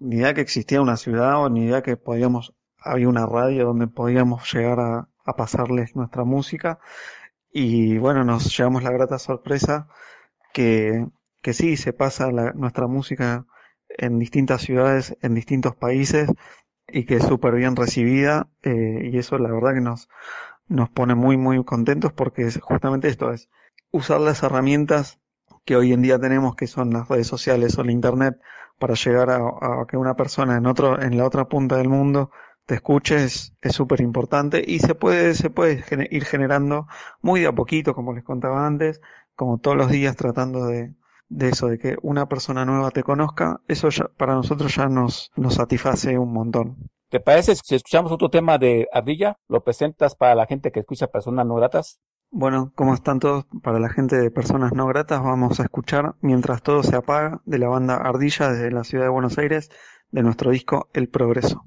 ni 0.00 0.16
idea 0.16 0.34
que 0.34 0.42
existía 0.42 0.82
una 0.82 0.96
ciudad 0.98 1.42
o 1.44 1.50
ni 1.50 1.64
idea 1.66 1.82
que 1.82 1.96
podíamos, 1.96 2.54
había 2.78 3.08
una 3.08 3.26
radio 3.26 3.66
donde 3.66 3.88
podíamos 3.88 4.52
llegar 4.52 4.80
a, 4.80 5.08
pasarles 5.36 5.96
nuestra 5.96 6.24
música. 6.24 6.80
Y 7.52 7.98
bueno, 7.98 8.24
nos 8.24 8.56
llevamos 8.56 8.82
la 8.82 8.90
grata 8.92 9.18
sorpresa 9.18 9.88
que, 10.54 11.06
que 11.42 11.54
sí, 11.54 11.76
se 11.76 11.92
pasa 11.94 12.32
la- 12.32 12.52
nuestra 12.54 12.86
música 12.88 13.46
en 13.88 14.18
distintas 14.18 14.62
ciudades, 14.62 15.16
en 15.22 15.34
distintos 15.34 15.76
países 15.76 16.30
y 16.88 17.04
que 17.06 17.16
es 17.16 17.24
súper 17.24 17.54
bien 17.56 17.76
recibida 17.76 18.48
eh, 18.62 19.10
y 19.12 19.18
eso 19.18 19.38
la 19.38 19.52
verdad 19.52 19.74
que 19.74 19.82
nos, 19.82 20.08
nos 20.68 20.90
pone 20.90 21.16
muy 21.16 21.38
muy 21.38 21.64
contentos 21.64 22.12
porque 22.14 22.44
es 22.44 22.60
justamente 22.62 23.08
esto 23.08 23.32
es 23.32 23.50
usar 23.92 24.20
las 24.22 24.42
herramientas 24.44 25.20
que 25.64 25.76
hoy 25.76 25.92
en 25.92 26.02
día 26.02 26.18
tenemos 26.18 26.56
que 26.56 26.66
son 26.66 26.92
las 26.92 27.08
redes 27.08 27.26
sociales 27.26 27.78
o 27.78 27.82
el 27.82 27.90
internet 27.90 28.40
para 28.78 28.94
llegar 28.94 29.30
a, 29.30 29.86
que 29.88 29.96
una 29.96 30.14
persona 30.16 30.56
en 30.56 30.66
otro 30.66 31.00
en 31.00 31.16
la 31.16 31.26
otra 31.26 31.48
punta 31.48 31.76
del 31.76 31.88
mundo 31.88 32.30
te 32.66 32.74
escuche 32.76 33.24
es 33.24 33.54
súper 33.70 34.00
importante 34.00 34.62
y 34.66 34.80
se 34.80 34.94
puede 34.94 35.34
se 35.34 35.50
puede 35.50 35.84
ir 36.10 36.24
generando 36.24 36.86
muy 37.20 37.40
de 37.40 37.48
a 37.48 37.52
poquito 37.52 37.94
como 37.94 38.12
les 38.12 38.24
contaba 38.24 38.66
antes 38.66 39.00
como 39.36 39.58
todos 39.58 39.76
los 39.76 39.90
días 39.90 40.16
tratando 40.16 40.66
de 40.66 40.94
de 41.32 41.48
eso, 41.48 41.68
de 41.68 41.78
que 41.78 41.96
una 42.02 42.28
persona 42.28 42.64
nueva 42.64 42.90
te 42.90 43.02
conozca, 43.02 43.60
eso 43.66 43.88
ya, 43.88 44.04
para 44.16 44.34
nosotros 44.34 44.74
ya 44.74 44.88
nos, 44.88 45.30
nos 45.34 45.54
satisface 45.54 46.18
un 46.18 46.32
montón. 46.32 46.76
¿Te 47.08 47.20
parece 47.20 47.56
si 47.56 47.74
escuchamos 47.74 48.12
otro 48.12 48.28
tema 48.28 48.58
de 48.58 48.86
Ardilla? 48.92 49.38
¿Lo 49.48 49.64
presentas 49.64 50.14
para 50.14 50.34
la 50.34 50.46
gente 50.46 50.70
que 50.70 50.80
escucha 50.80 51.06
personas 51.08 51.46
no 51.46 51.54
gratas? 51.54 51.98
Bueno, 52.34 52.72
como 52.74 52.94
están 52.94 53.20
todos, 53.20 53.44
para 53.62 53.78
la 53.78 53.90
gente 53.90 54.16
de 54.16 54.30
personas 54.30 54.72
no 54.72 54.86
gratas, 54.86 55.22
vamos 55.22 55.60
a 55.60 55.64
escuchar 55.64 56.14
Mientras 56.22 56.62
todo 56.62 56.82
se 56.82 56.96
apaga 56.96 57.42
de 57.44 57.58
la 57.58 57.68
banda 57.68 57.96
Ardilla 57.96 58.48
desde 58.48 58.70
la 58.70 58.84
ciudad 58.84 59.04
de 59.04 59.10
Buenos 59.10 59.36
Aires, 59.36 59.70
de 60.12 60.22
nuestro 60.22 60.50
disco 60.50 60.88
El 60.94 61.10
Progreso. 61.10 61.66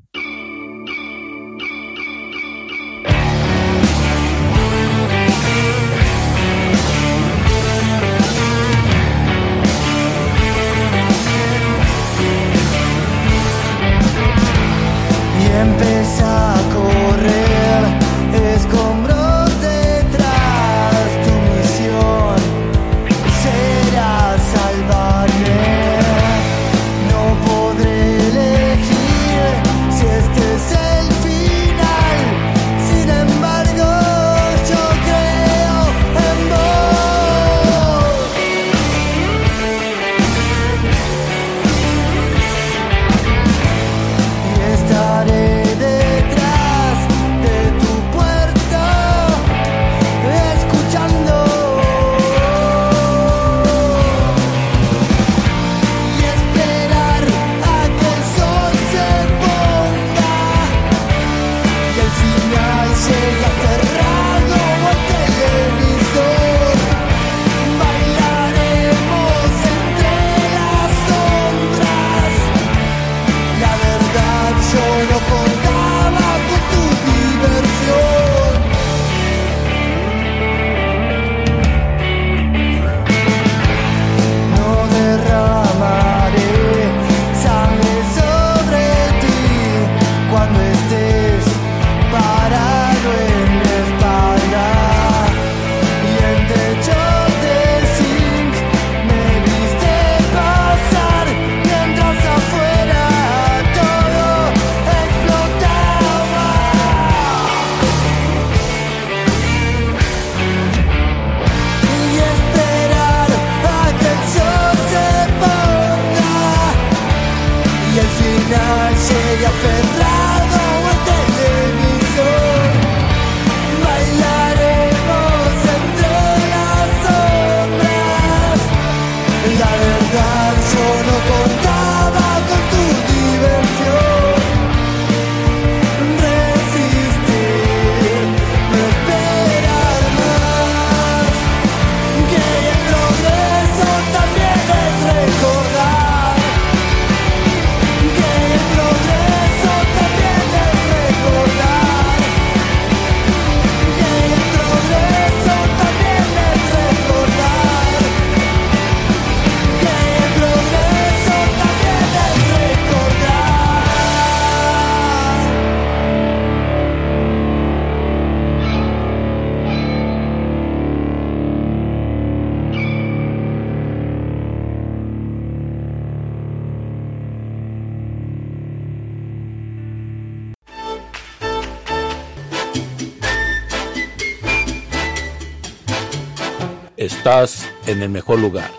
En 187.95 188.03
el 188.03 188.09
mejor 188.09 188.39
lugar. 188.39 188.69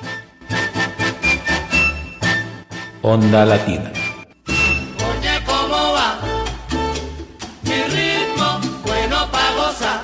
Onda 3.02 3.44
Latina. 3.44 3.90
Oye, 4.46 5.34
¿cómo 5.46 5.92
va? 5.94 6.18
Mi 7.62 7.82
ritmo, 7.94 8.60
bueno 8.84 9.16
pa' 9.32 9.54
gozar. 9.56 10.00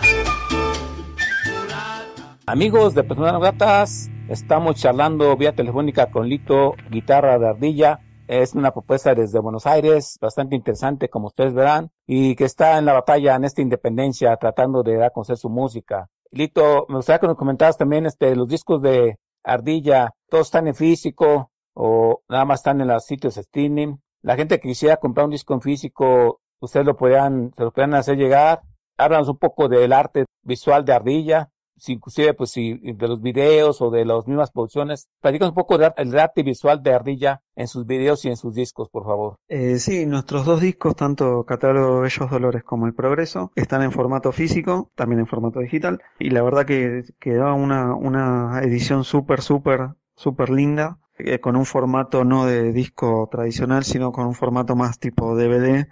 Amigos 2.46 2.94
de 2.94 3.04
Personas 3.04 3.32
No 3.34 3.40
Gratas, 3.40 4.10
estamos 4.28 4.76
charlando 4.76 5.36
vía 5.36 5.52
telefónica 5.54 6.10
con 6.10 6.28
Lito, 6.28 6.74
guitarra 6.90 7.38
de 7.38 7.48
ardilla. 7.48 8.00
Es 8.32 8.54
una 8.54 8.70
propuesta 8.72 9.14
desde 9.14 9.40
Buenos 9.40 9.66
Aires, 9.66 10.16
bastante 10.18 10.56
interesante, 10.56 11.10
como 11.10 11.26
ustedes 11.26 11.52
verán, 11.52 11.90
y 12.06 12.34
que 12.34 12.44
está 12.44 12.78
en 12.78 12.86
la 12.86 12.94
batalla 12.94 13.34
en 13.34 13.44
esta 13.44 13.60
independencia, 13.60 14.34
tratando 14.38 14.82
de 14.82 14.94
dar 14.94 15.08
a 15.08 15.10
conocer 15.10 15.36
su 15.36 15.50
música. 15.50 16.08
Lito, 16.30 16.86
me 16.88 16.96
gustaría 16.96 17.18
que 17.18 17.26
nos 17.26 17.36
comentaras 17.36 17.76
también 17.76 18.06
este, 18.06 18.34
los 18.34 18.48
discos 18.48 18.80
de 18.80 19.18
Ardilla, 19.44 20.14
¿todos 20.30 20.46
están 20.46 20.66
en 20.66 20.74
físico 20.74 21.50
o 21.74 22.22
nada 22.26 22.46
más 22.46 22.60
están 22.60 22.80
en 22.80 22.88
los 22.88 23.04
sitios 23.04 23.36
streaming? 23.36 23.96
La 24.22 24.34
gente 24.34 24.58
que 24.58 24.68
quisiera 24.68 24.96
comprar 24.96 25.26
un 25.26 25.32
disco 25.32 25.52
en 25.52 25.60
físico, 25.60 26.40
ustedes 26.58 26.86
lo 26.86 26.96
podrían, 26.96 27.52
se 27.54 27.64
lo 27.64 27.70
podrían 27.70 27.92
hacer 27.92 28.16
llegar. 28.16 28.62
Háblanos 28.96 29.28
un 29.28 29.36
poco 29.36 29.68
del 29.68 29.92
arte 29.92 30.24
visual 30.40 30.86
de 30.86 30.94
Ardilla, 30.94 31.50
si 31.76 31.92
inclusive 31.92 32.34
pues 32.34 32.50
si 32.50 32.74
de 32.78 33.08
los 33.08 33.20
videos 33.20 33.80
o 33.80 33.90
de 33.90 34.04
las 34.04 34.26
mismas 34.26 34.50
producciones. 34.50 35.08
Platícanos 35.20 35.50
un 35.50 35.56
poco 35.56 35.78
del 35.78 36.18
arte 36.18 36.42
visual 36.42 36.82
de 36.82 36.94
Ardilla 36.94 37.42
en 37.56 37.68
sus 37.68 37.86
videos 37.86 38.24
y 38.24 38.28
en 38.28 38.36
sus 38.36 38.54
discos, 38.54 38.88
por 38.88 39.04
favor. 39.04 39.36
Eh, 39.48 39.78
sí, 39.78 40.06
nuestros 40.06 40.44
dos 40.44 40.60
discos, 40.60 40.96
tanto 40.96 41.44
Catálogo 41.44 41.96
de 41.96 42.02
Bellos 42.02 42.30
Dolores 42.30 42.62
como 42.64 42.86
El 42.86 42.94
Progreso, 42.94 43.52
están 43.56 43.82
en 43.82 43.92
formato 43.92 44.32
físico, 44.32 44.90
también 44.94 45.20
en 45.20 45.26
formato 45.26 45.60
digital, 45.60 46.00
y 46.18 46.30
la 46.30 46.42
verdad 46.42 46.66
que 46.66 47.04
quedó 47.18 47.54
una, 47.54 47.94
una 47.94 48.60
edición 48.62 49.04
súper, 49.04 49.42
súper, 49.42 49.90
súper 50.16 50.50
linda, 50.50 50.98
eh, 51.18 51.40
con 51.40 51.56
un 51.56 51.66
formato 51.66 52.24
no 52.24 52.46
de 52.46 52.72
disco 52.72 53.28
tradicional, 53.30 53.84
sino 53.84 54.12
con 54.12 54.26
un 54.26 54.34
formato 54.34 54.76
más 54.76 54.98
tipo 54.98 55.36
DVD, 55.36 55.86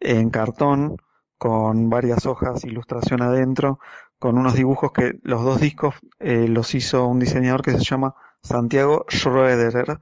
en 0.00 0.30
cartón, 0.30 0.96
con 1.38 1.90
varias 1.90 2.26
hojas, 2.26 2.64
ilustración 2.64 3.22
adentro, 3.22 3.78
con 4.18 4.38
unos 4.38 4.54
dibujos 4.54 4.92
que 4.92 5.18
los 5.22 5.44
dos 5.44 5.60
discos 5.60 5.94
eh, 6.18 6.48
los 6.48 6.74
hizo 6.74 7.06
un 7.06 7.18
diseñador 7.18 7.62
que 7.62 7.72
se 7.72 7.84
llama 7.84 8.14
Santiago 8.42 9.04
Schroeder, 9.08 9.98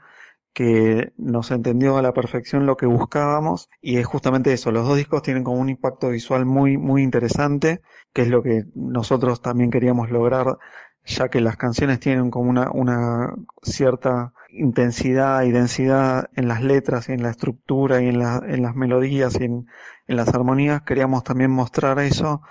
que 0.52 1.12
nos 1.16 1.50
entendió 1.50 1.98
a 1.98 2.02
la 2.02 2.14
perfección 2.14 2.64
lo 2.64 2.76
que 2.76 2.86
buscábamos 2.86 3.68
y 3.80 3.98
es 3.98 4.06
justamente 4.06 4.52
eso, 4.52 4.70
los 4.70 4.86
dos 4.86 4.96
discos 4.96 5.22
tienen 5.22 5.42
como 5.42 5.58
un 5.60 5.68
impacto 5.68 6.10
visual 6.10 6.46
muy 6.46 6.78
muy 6.78 7.02
interesante, 7.02 7.82
que 8.12 8.22
es 8.22 8.28
lo 8.28 8.42
que 8.42 8.64
nosotros 8.74 9.42
también 9.42 9.70
queríamos 9.70 10.10
lograr, 10.10 10.58
ya 11.04 11.28
que 11.28 11.40
las 11.40 11.56
canciones 11.56 11.98
tienen 12.00 12.30
como 12.30 12.50
una, 12.50 12.70
una 12.70 13.34
cierta 13.62 14.32
intensidad 14.50 15.42
y 15.42 15.50
densidad 15.50 16.30
en 16.34 16.46
las 16.46 16.62
letras 16.62 17.08
y 17.08 17.12
en 17.12 17.22
la 17.24 17.30
estructura 17.30 18.00
y 18.00 18.08
en, 18.08 18.20
la, 18.20 18.40
en 18.46 18.62
las 18.62 18.76
melodías 18.76 19.36
y 19.40 19.44
en, 19.44 19.66
en 20.06 20.16
las 20.16 20.28
armonías, 20.28 20.82
queríamos 20.82 21.24
también 21.24 21.50
mostrar 21.50 21.98
eso 21.98 22.42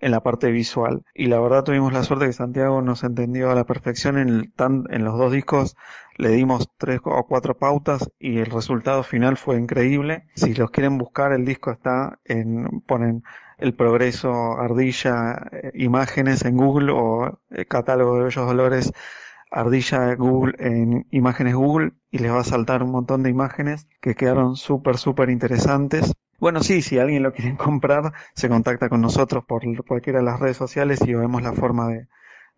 en 0.00 0.10
la 0.10 0.22
parte 0.22 0.50
visual. 0.50 1.04
Y 1.14 1.26
la 1.26 1.40
verdad 1.40 1.64
tuvimos 1.64 1.92
la 1.92 2.02
suerte 2.02 2.26
que 2.26 2.32
Santiago 2.32 2.82
nos 2.82 3.04
entendió 3.04 3.50
a 3.50 3.54
la 3.54 3.64
perfección 3.64 4.18
en, 4.18 4.50
tan, 4.52 4.84
en 4.90 5.04
los 5.04 5.18
dos 5.18 5.32
discos. 5.32 5.76
Le 6.16 6.30
dimos 6.30 6.68
tres 6.78 7.00
o 7.04 7.26
cuatro 7.26 7.56
pautas 7.56 8.10
y 8.18 8.38
el 8.38 8.46
resultado 8.46 9.02
final 9.02 9.36
fue 9.36 9.58
increíble. 9.58 10.24
Si 10.34 10.54
los 10.54 10.70
quieren 10.70 10.98
buscar, 10.98 11.32
el 11.32 11.44
disco 11.44 11.70
está 11.70 12.18
en, 12.24 12.80
ponen 12.86 13.22
el 13.58 13.74
progreso 13.74 14.58
ardilla 14.58 15.48
eh, 15.52 15.70
imágenes 15.74 16.44
en 16.44 16.56
Google 16.56 16.92
o 16.92 17.40
el 17.50 17.66
catálogo 17.66 18.16
de 18.16 18.24
bellos 18.24 18.46
dolores 18.46 18.92
ardilla 19.50 20.14
Google 20.14 20.54
en 20.58 21.06
imágenes 21.10 21.54
Google 21.54 21.92
y 22.10 22.18
les 22.18 22.32
va 22.32 22.40
a 22.40 22.44
saltar 22.44 22.82
un 22.82 22.92
montón 22.92 23.22
de 23.22 23.30
imágenes 23.30 23.88
que 24.00 24.14
quedaron 24.14 24.56
súper, 24.56 24.96
súper 24.96 25.30
interesantes. 25.30 26.12
Bueno, 26.40 26.62
sí, 26.62 26.82
si 26.82 26.98
alguien 26.98 27.22
lo 27.22 27.32
quiere 27.32 27.56
comprar, 27.56 28.12
se 28.34 28.48
contacta 28.48 28.88
con 28.88 29.00
nosotros 29.00 29.44
por 29.44 29.62
cualquiera 29.86 30.18
de 30.20 30.24
las 30.24 30.40
redes 30.40 30.56
sociales 30.56 31.00
y 31.06 31.14
vemos 31.14 31.42
la 31.42 31.52
forma 31.52 31.88
de, 31.88 32.08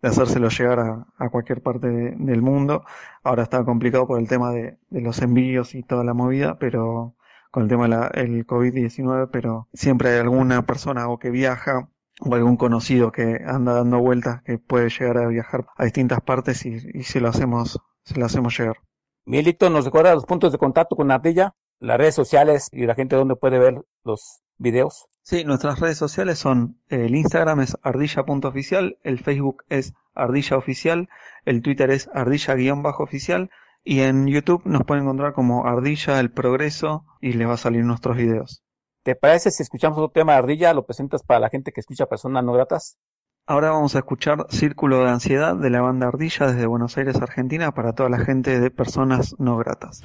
hacérselo 0.01 0.49
llegar 0.49 0.79
a, 1.17 1.29
cualquier 1.29 1.61
parte 1.61 1.87
de- 1.89 2.15
del 2.17 2.41
mundo. 2.41 2.83
Ahora 3.23 3.43
está 3.43 3.63
complicado 3.65 4.07
por 4.07 4.19
el 4.19 4.27
tema 4.27 4.51
de, 4.51 4.77
de 4.89 5.01
los 5.01 5.21
envíos 5.21 5.75
y 5.75 5.83
toda 5.83 6.03
la 6.03 6.13
movida, 6.13 6.57
pero 6.59 7.15
con 7.51 7.63
el 7.63 7.69
tema 7.69 7.87
del 7.87 8.45
COVID-19, 8.47 9.27
pero 9.31 9.69
siempre 9.73 10.09
hay 10.11 10.19
alguna 10.19 10.65
persona 10.65 11.07
o 11.09 11.19
que 11.19 11.29
viaja 11.29 11.89
o 12.21 12.35
algún 12.35 12.57
conocido 12.57 13.11
que 13.11 13.41
anda 13.45 13.73
dando 13.73 13.99
vueltas 13.99 14.41
que 14.43 14.57
puede 14.59 14.89
llegar 14.89 15.17
a 15.19 15.27
viajar 15.27 15.67
a 15.77 15.83
distintas 15.85 16.21
partes 16.21 16.65
y, 16.65 16.77
y 16.93 17.03
se 17.03 17.19
lo 17.21 17.29
hacemos, 17.29 17.79
se 18.03 18.19
lo 18.19 18.25
hacemos 18.25 18.57
llegar. 18.57 18.77
Milito, 19.25 19.69
¿nos 19.69 19.83
recuerda 19.85 20.15
los 20.15 20.25
puntos 20.25 20.51
de 20.53 20.57
contacto 20.57 20.95
con 20.95 21.11
Ardilla? 21.11 21.53
Las 21.83 21.97
redes 21.97 22.15
sociales 22.15 22.69
y 22.71 22.85
la 22.85 22.95
gente 22.95 23.17
donde 23.17 23.35
puede 23.35 23.59
ver 23.59 23.83
los 24.05 24.41
videos. 24.57 25.09
Sí, 25.21 25.43
nuestras 25.43 25.81
redes 25.81 25.97
sociales 25.97 26.39
son, 26.39 26.77
eh, 26.87 27.07
el 27.07 27.13
Instagram 27.13 27.59
es 27.59 27.77
ardilla.oficial, 27.83 28.99
el 29.03 29.19
Facebook 29.19 29.65
es 29.67 29.93
ardillaoficial, 30.15 31.09
el 31.43 31.61
Twitter 31.61 31.91
es 31.91 32.09
ardilla-oficial 32.13 33.49
y 33.83 33.99
en 33.99 34.27
YouTube 34.27 34.61
nos 34.63 34.85
pueden 34.85 35.03
encontrar 35.03 35.33
como 35.33 35.67
Ardilla 35.67 36.21
el 36.21 36.31
Progreso 36.31 37.03
y 37.19 37.33
les 37.33 37.49
va 37.49 37.55
a 37.55 37.57
salir 37.57 37.83
nuestros 37.83 38.15
videos. 38.15 38.63
¿Te 39.03 39.15
parece 39.15 39.51
si 39.51 39.61
escuchamos 39.63 39.97
otro 39.97 40.13
tema 40.13 40.31
de 40.31 40.37
Ardilla? 40.37 40.73
¿Lo 40.73 40.85
presentas 40.85 41.21
para 41.21 41.41
la 41.41 41.49
gente 41.49 41.73
que 41.73 41.81
escucha 41.81 42.05
personas 42.05 42.45
no 42.45 42.53
gratas? 42.53 42.97
Ahora 43.45 43.71
vamos 43.71 43.93
a 43.95 43.99
escuchar 43.99 44.45
Círculo 44.47 45.03
de 45.03 45.09
Ansiedad 45.09 45.57
de 45.57 45.69
la 45.69 45.81
banda 45.81 46.07
Ardilla 46.07 46.47
desde 46.47 46.65
Buenos 46.65 46.97
Aires, 46.97 47.21
Argentina, 47.21 47.73
para 47.73 47.91
toda 47.91 48.07
la 48.07 48.19
gente 48.19 48.57
de 48.61 48.71
personas 48.71 49.35
no 49.37 49.57
gratas. 49.57 50.01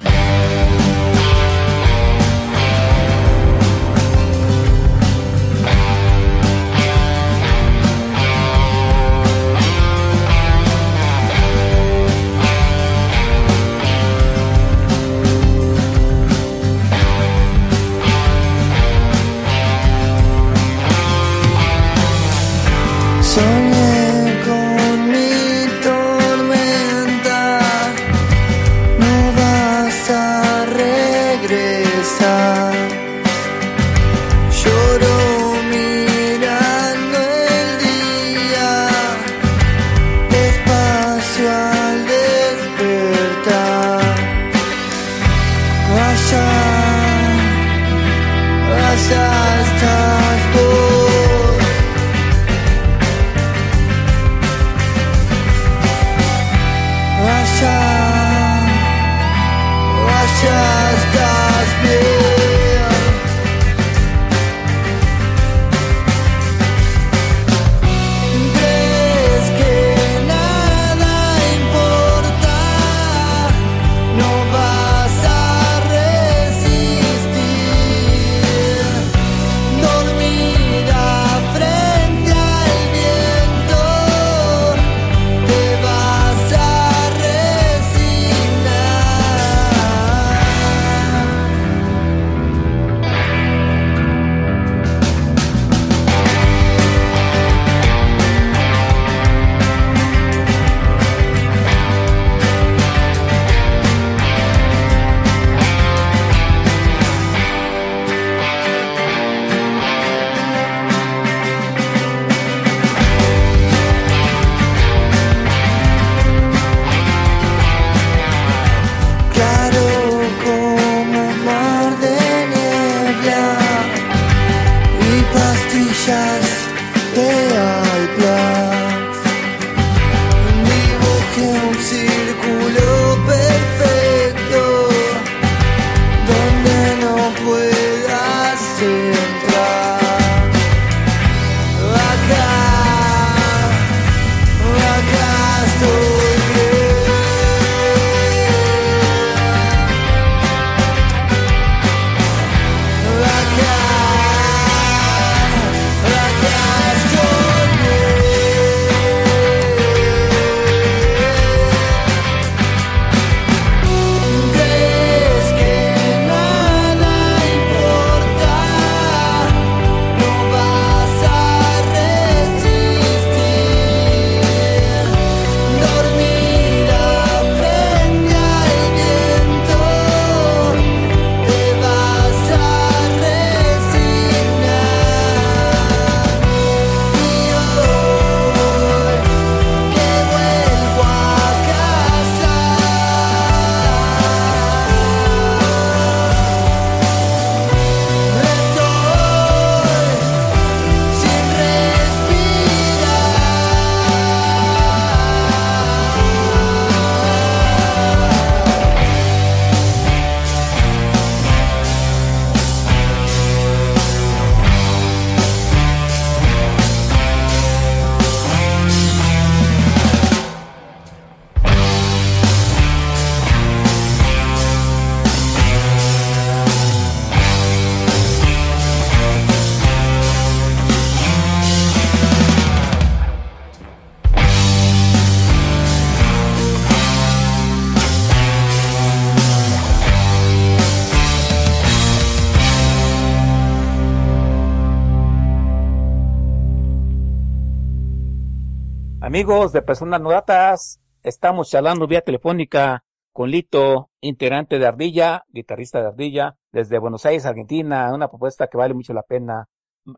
De 249.49 249.81
Personas 249.81 250.21
No 250.21 250.29
Datas, 250.29 251.01
estamos 251.23 251.71
charlando 251.71 252.05
vía 252.05 252.21
telefónica 252.21 253.03
con 253.33 253.49
Lito, 253.49 254.11
integrante 254.21 254.77
de 254.77 254.85
Ardilla, 254.85 255.43
guitarrista 255.47 255.99
de 256.01 256.05
Ardilla, 256.07 256.55
desde 256.71 256.99
Buenos 256.99 257.25
Aires, 257.25 257.47
Argentina, 257.47 258.13
una 258.13 258.27
propuesta 258.27 258.67
que 258.67 258.77
vale 258.77 258.93
mucho 258.93 259.11
la 259.11 259.23
pena. 259.23 259.67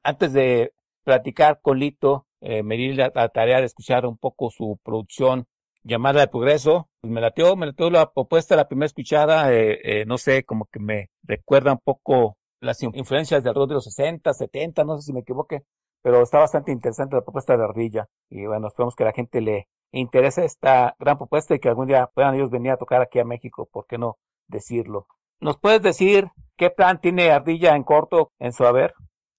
Antes 0.04 0.34
de 0.34 0.74
platicar 1.06 1.62
con 1.62 1.80
Lito, 1.80 2.28
eh, 2.42 2.62
me 2.62 2.76
di 2.76 2.92
la, 2.94 3.10
la 3.16 3.30
tarea 3.30 3.60
de 3.60 3.68
escuchar 3.68 4.06
un 4.06 4.18
poco 4.18 4.50
su 4.52 4.78
producción 4.84 5.46
llamada 5.84 6.20
de 6.20 6.28
progreso. 6.28 6.90
Me 7.02 7.22
lateó, 7.22 7.56
me 7.56 7.68
lateó 7.68 7.90
la 7.90 8.12
propuesta, 8.12 8.58
la 8.58 8.68
primera 8.68 8.88
escuchada, 8.88 9.54
eh, 9.54 9.80
eh, 10.02 10.06
no 10.06 10.18
sé, 10.18 10.44
como 10.44 10.66
que 10.66 10.80
me 10.82 11.10
recuerda 11.24 11.72
un 11.72 11.80
poco 11.82 12.36
las 12.60 12.84
in- 12.84 12.92
influencias 12.96 13.46
del 13.46 13.56
rock 13.56 13.70
de 13.70 13.76
los 13.76 13.86
60, 13.86 14.34
70, 14.34 14.84
no 14.84 14.98
sé 14.98 15.04
si 15.04 15.14
me 15.14 15.22
equivoqué, 15.22 15.64
pero 16.02 16.22
está 16.22 16.40
bastante 16.40 16.72
interesante 16.72 17.16
la 17.16 17.22
propuesta 17.22 17.58
de 17.58 17.64
Ardilla. 17.64 18.08
Y 18.30 18.46
bueno, 18.46 18.68
esperamos 18.68 18.96
que 18.96 19.04
la 19.04 19.14
gente 19.14 19.42
le 19.42 19.68
interese 19.92 20.46
esta 20.46 20.96
gran 21.00 21.18
propuesta 21.18 21.56
y 21.56 21.60
que 21.60 21.70
algún 21.70 21.88
día 21.88 22.10
puedan 22.14 22.36
ellos 22.36 22.50
venir 22.50 22.72
a 22.72 22.78
tocar 22.78 23.02
aquí 23.02 23.20
a 23.20 23.26
México, 23.26 23.68
¿por 23.72 23.86
qué 23.88 23.98
no 23.98 24.18
decirlo? 24.48 25.08
¿Nos 25.40 25.58
puedes 25.58 25.82
decir 25.82 26.30
qué 26.56 26.70
plan 26.70 27.02
tiene 27.02 27.32
Ardilla 27.32 27.76
en 27.76 27.84
corto 27.84 28.32
en 28.40 28.54
su 28.54 28.66
haber? 28.66 28.94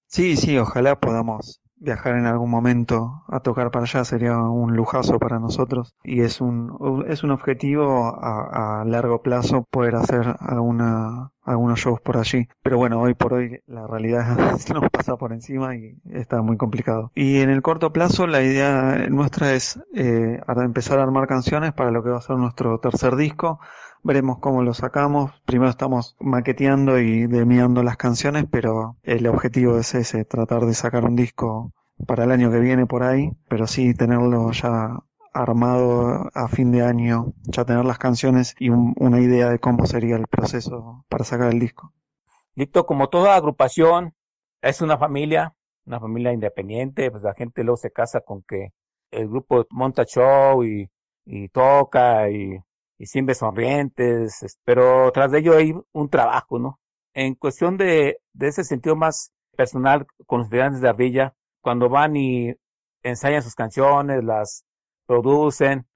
Sí, 0.07 0.37
sí, 0.37 0.59
ojalá 0.59 0.99
podamos 0.99 1.62
viajar 1.83 2.17
en 2.17 2.27
algún 2.27 2.51
momento 2.51 3.23
a 3.29 3.41
tocar 3.41 3.71
para 3.71 3.85
allá, 3.85 4.05
sería 4.05 4.39
un 4.39 4.77
lujazo 4.77 5.19
para 5.19 5.39
nosotros 5.39 5.95
y 6.05 6.23
es 6.23 6.41
un, 6.41 7.05
es 7.09 7.23
un 7.25 7.31
objetivo 7.31 8.07
a, 8.23 8.81
a 8.83 8.85
largo 8.85 9.23
plazo 9.23 9.65
poder 9.71 9.97
hacer 9.97 10.37
alguna, 10.41 11.33
algunos 11.43 11.81
shows 11.81 12.01
por 12.01 12.17
allí. 12.17 12.49
Pero 12.63 12.79
bueno, 12.79 13.01
hoy 13.01 13.15
por 13.15 13.35
hoy 13.35 13.61
la 13.67 13.87
realidad 13.87 14.37
nos 14.75 14.91
pasa 14.91 15.17
por 15.17 15.33
encima 15.33 15.77
y 15.77 15.97
está 16.11 16.43
muy 16.43 16.57
complicado. 16.57 17.11
Y 17.15 17.41
en 17.41 17.51
el 17.51 17.63
corto 17.63 17.93
plazo 17.93 18.27
la 18.27 18.43
idea 18.43 19.07
nuestra 19.11 19.53
es 19.55 19.81
eh, 19.95 20.41
ar- 20.47 20.59
empezar 20.63 20.99
a 20.99 21.03
armar 21.03 21.27
canciones 21.27 21.73
para 21.73 21.91
lo 21.91 22.03
que 22.03 22.11
va 22.11 22.19
a 22.19 22.23
ser 22.23 22.37
nuestro 22.37 22.79
tercer 22.79 23.17
disco. 23.17 23.61
Veremos 24.05 24.39
cómo 24.39 24.63
lo 24.63 24.75
sacamos. 24.75 25.33
Primero 25.45 25.71
estamos 25.71 26.17
maqueteando 26.21 26.99
y 26.99 27.27
demiando 27.27 27.83
las 27.83 27.97
canciones, 27.97 28.47
pero 28.51 28.97
el 29.03 29.27
objetivo 29.27 29.79
es 29.79 29.95
ese, 29.95 30.25
tratar 30.25 30.67
de 30.67 30.75
sacar 30.75 31.05
un 31.05 31.15
disco 31.17 31.73
para 32.07 32.25
el 32.25 32.33
año 32.33 32.51
que 32.51 32.59
viene 32.59 32.87
por 32.87 33.03
ahí, 33.05 33.31
pero 33.49 33.67
sí 33.67 33.95
tenerlo 33.95 34.51
ya 34.53 34.99
armado 35.33 36.29
a 36.35 36.49
fin 36.49 36.73
de 36.73 36.83
año, 36.83 37.33
ya 37.45 37.65
tener 37.65 37.85
las 37.85 37.99
canciones 37.99 38.55
y 38.59 38.71
un- 38.71 38.95
una 38.99 39.21
idea 39.21 39.49
de 39.49 39.59
cómo 39.61 39.87
sería 39.87 40.17
el 40.17 40.27
proceso 40.27 41.05
para 41.09 41.25
sacar 41.25 41.53
el 41.53 41.61
disco. 41.61 41.93
Lito, 42.55 42.85
como 42.85 43.09
toda 43.09 43.37
agrupación, 43.37 44.15
es 44.61 44.83
una 44.83 44.99
familia, 44.99 45.55
una 45.87 46.01
familia 46.01 46.33
independiente, 46.33 47.11
pues 47.11 47.23
la 47.23 47.35
gente 47.35 47.63
luego 47.65 47.77
se 47.77 47.91
casa 47.93 48.21
con 48.21 48.43
que 48.43 48.73
el 49.11 49.29
grupo 49.29 49.65
monta 49.71 50.05
show 50.05 50.63
y 50.65 51.49
toca 51.49 52.29
y, 52.31 52.59
y 53.03 53.07
siempre 53.07 53.35
sonrientes, 53.35 54.43
es- 54.43 54.59
pero 54.65 55.11
tras 55.13 55.31
de 55.33 55.39
ello 55.41 55.57
hay 55.57 55.75
un 55.93 56.09
trabajo, 56.09 56.59
¿no? 56.59 56.81
En 57.15 57.35
cuestión 57.35 57.77
de, 57.77 58.19
de 58.33 58.49
ese 58.49 58.65
sentido 58.65 58.97
más 58.97 59.33
personal 59.57 60.07
con 60.27 60.41
los 60.41 60.47
integrantes 60.47 60.81
de 60.83 60.89
Ardilla, 60.89 61.35
cuando 61.63 61.89
van 61.89 62.17
y 62.17 62.55
ensayan 63.03 63.43
sus 63.43 63.55
canciones, 63.55 64.25
las 64.25 64.65
producen, 65.07 65.87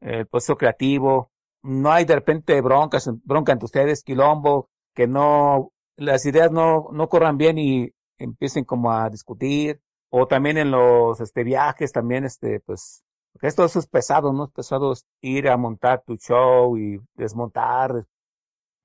el 0.00 0.26
proceso 0.26 0.56
creativo, 0.56 1.30
no 1.62 1.92
hay 1.92 2.04
de 2.04 2.14
repente 2.16 2.60
broncas, 2.60 3.10
bronca 3.24 3.52
entre 3.52 3.66
ustedes, 3.66 4.02
quilombo, 4.02 4.68
que 4.94 5.06
no, 5.06 5.72
las 5.96 6.24
ideas 6.26 6.50
no, 6.50 6.88
no 6.92 7.08
corran 7.08 7.36
bien 7.36 7.58
y 7.58 7.90
empiecen 8.18 8.64
como 8.64 8.92
a 8.92 9.10
discutir, 9.10 9.80
o 10.10 10.26
también 10.26 10.58
en 10.58 10.70
los 10.70 11.20
este 11.20 11.44
viajes 11.44 11.92
también 11.92 12.24
este 12.24 12.60
pues 12.60 13.04
porque 13.40 13.48
esto 13.48 13.64
eso 13.64 13.78
es 13.78 13.86
pesado, 13.86 14.34
¿no? 14.34 14.44
Es 14.44 14.50
pesado 14.50 14.92
ir 15.22 15.48
a 15.48 15.56
montar 15.56 16.02
tu 16.06 16.16
show 16.16 16.76
y 16.76 17.00
desmontar. 17.14 18.04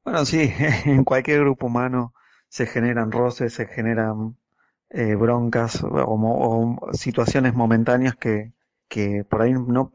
Bueno, 0.05 0.23
sí, 0.23 0.49
en 0.85 1.03
cualquier 1.03 1.41
grupo 1.41 1.67
humano 1.67 2.13
se 2.47 2.65
generan 2.65 3.11
roces, 3.11 3.53
se 3.53 3.65
generan 3.65 4.37
eh, 4.89 5.15
broncas 5.15 5.83
o, 5.83 6.79
situaciones 6.93 7.53
momentáneas 7.53 8.15
que, 8.15 8.53
que 8.87 9.25
por 9.29 9.41
ahí 9.41 9.51
no, 9.51 9.91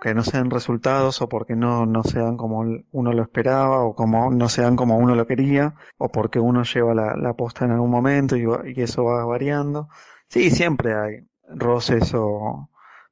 que 0.00 0.14
no 0.14 0.22
sean 0.22 0.48
resultados 0.48 1.20
o 1.20 1.28
porque 1.28 1.56
no, 1.56 1.86
no 1.86 2.04
sean 2.04 2.36
como 2.36 2.60
uno 2.92 3.12
lo 3.12 3.22
esperaba 3.22 3.80
o 3.82 3.96
como 3.96 4.30
no 4.30 4.48
sean 4.48 4.76
como 4.76 4.96
uno 4.98 5.16
lo 5.16 5.26
quería 5.26 5.74
o 5.98 6.10
porque 6.10 6.38
uno 6.38 6.62
lleva 6.62 6.94
la, 6.94 7.16
la 7.16 7.32
posta 7.34 7.64
en 7.64 7.72
algún 7.72 7.90
momento 7.90 8.36
y, 8.36 8.44
y 8.72 8.80
eso 8.82 9.02
va 9.02 9.24
variando. 9.24 9.88
Sí, 10.28 10.52
siempre 10.52 10.94
hay 10.94 11.26
roces 11.48 12.14
o, 12.14 12.69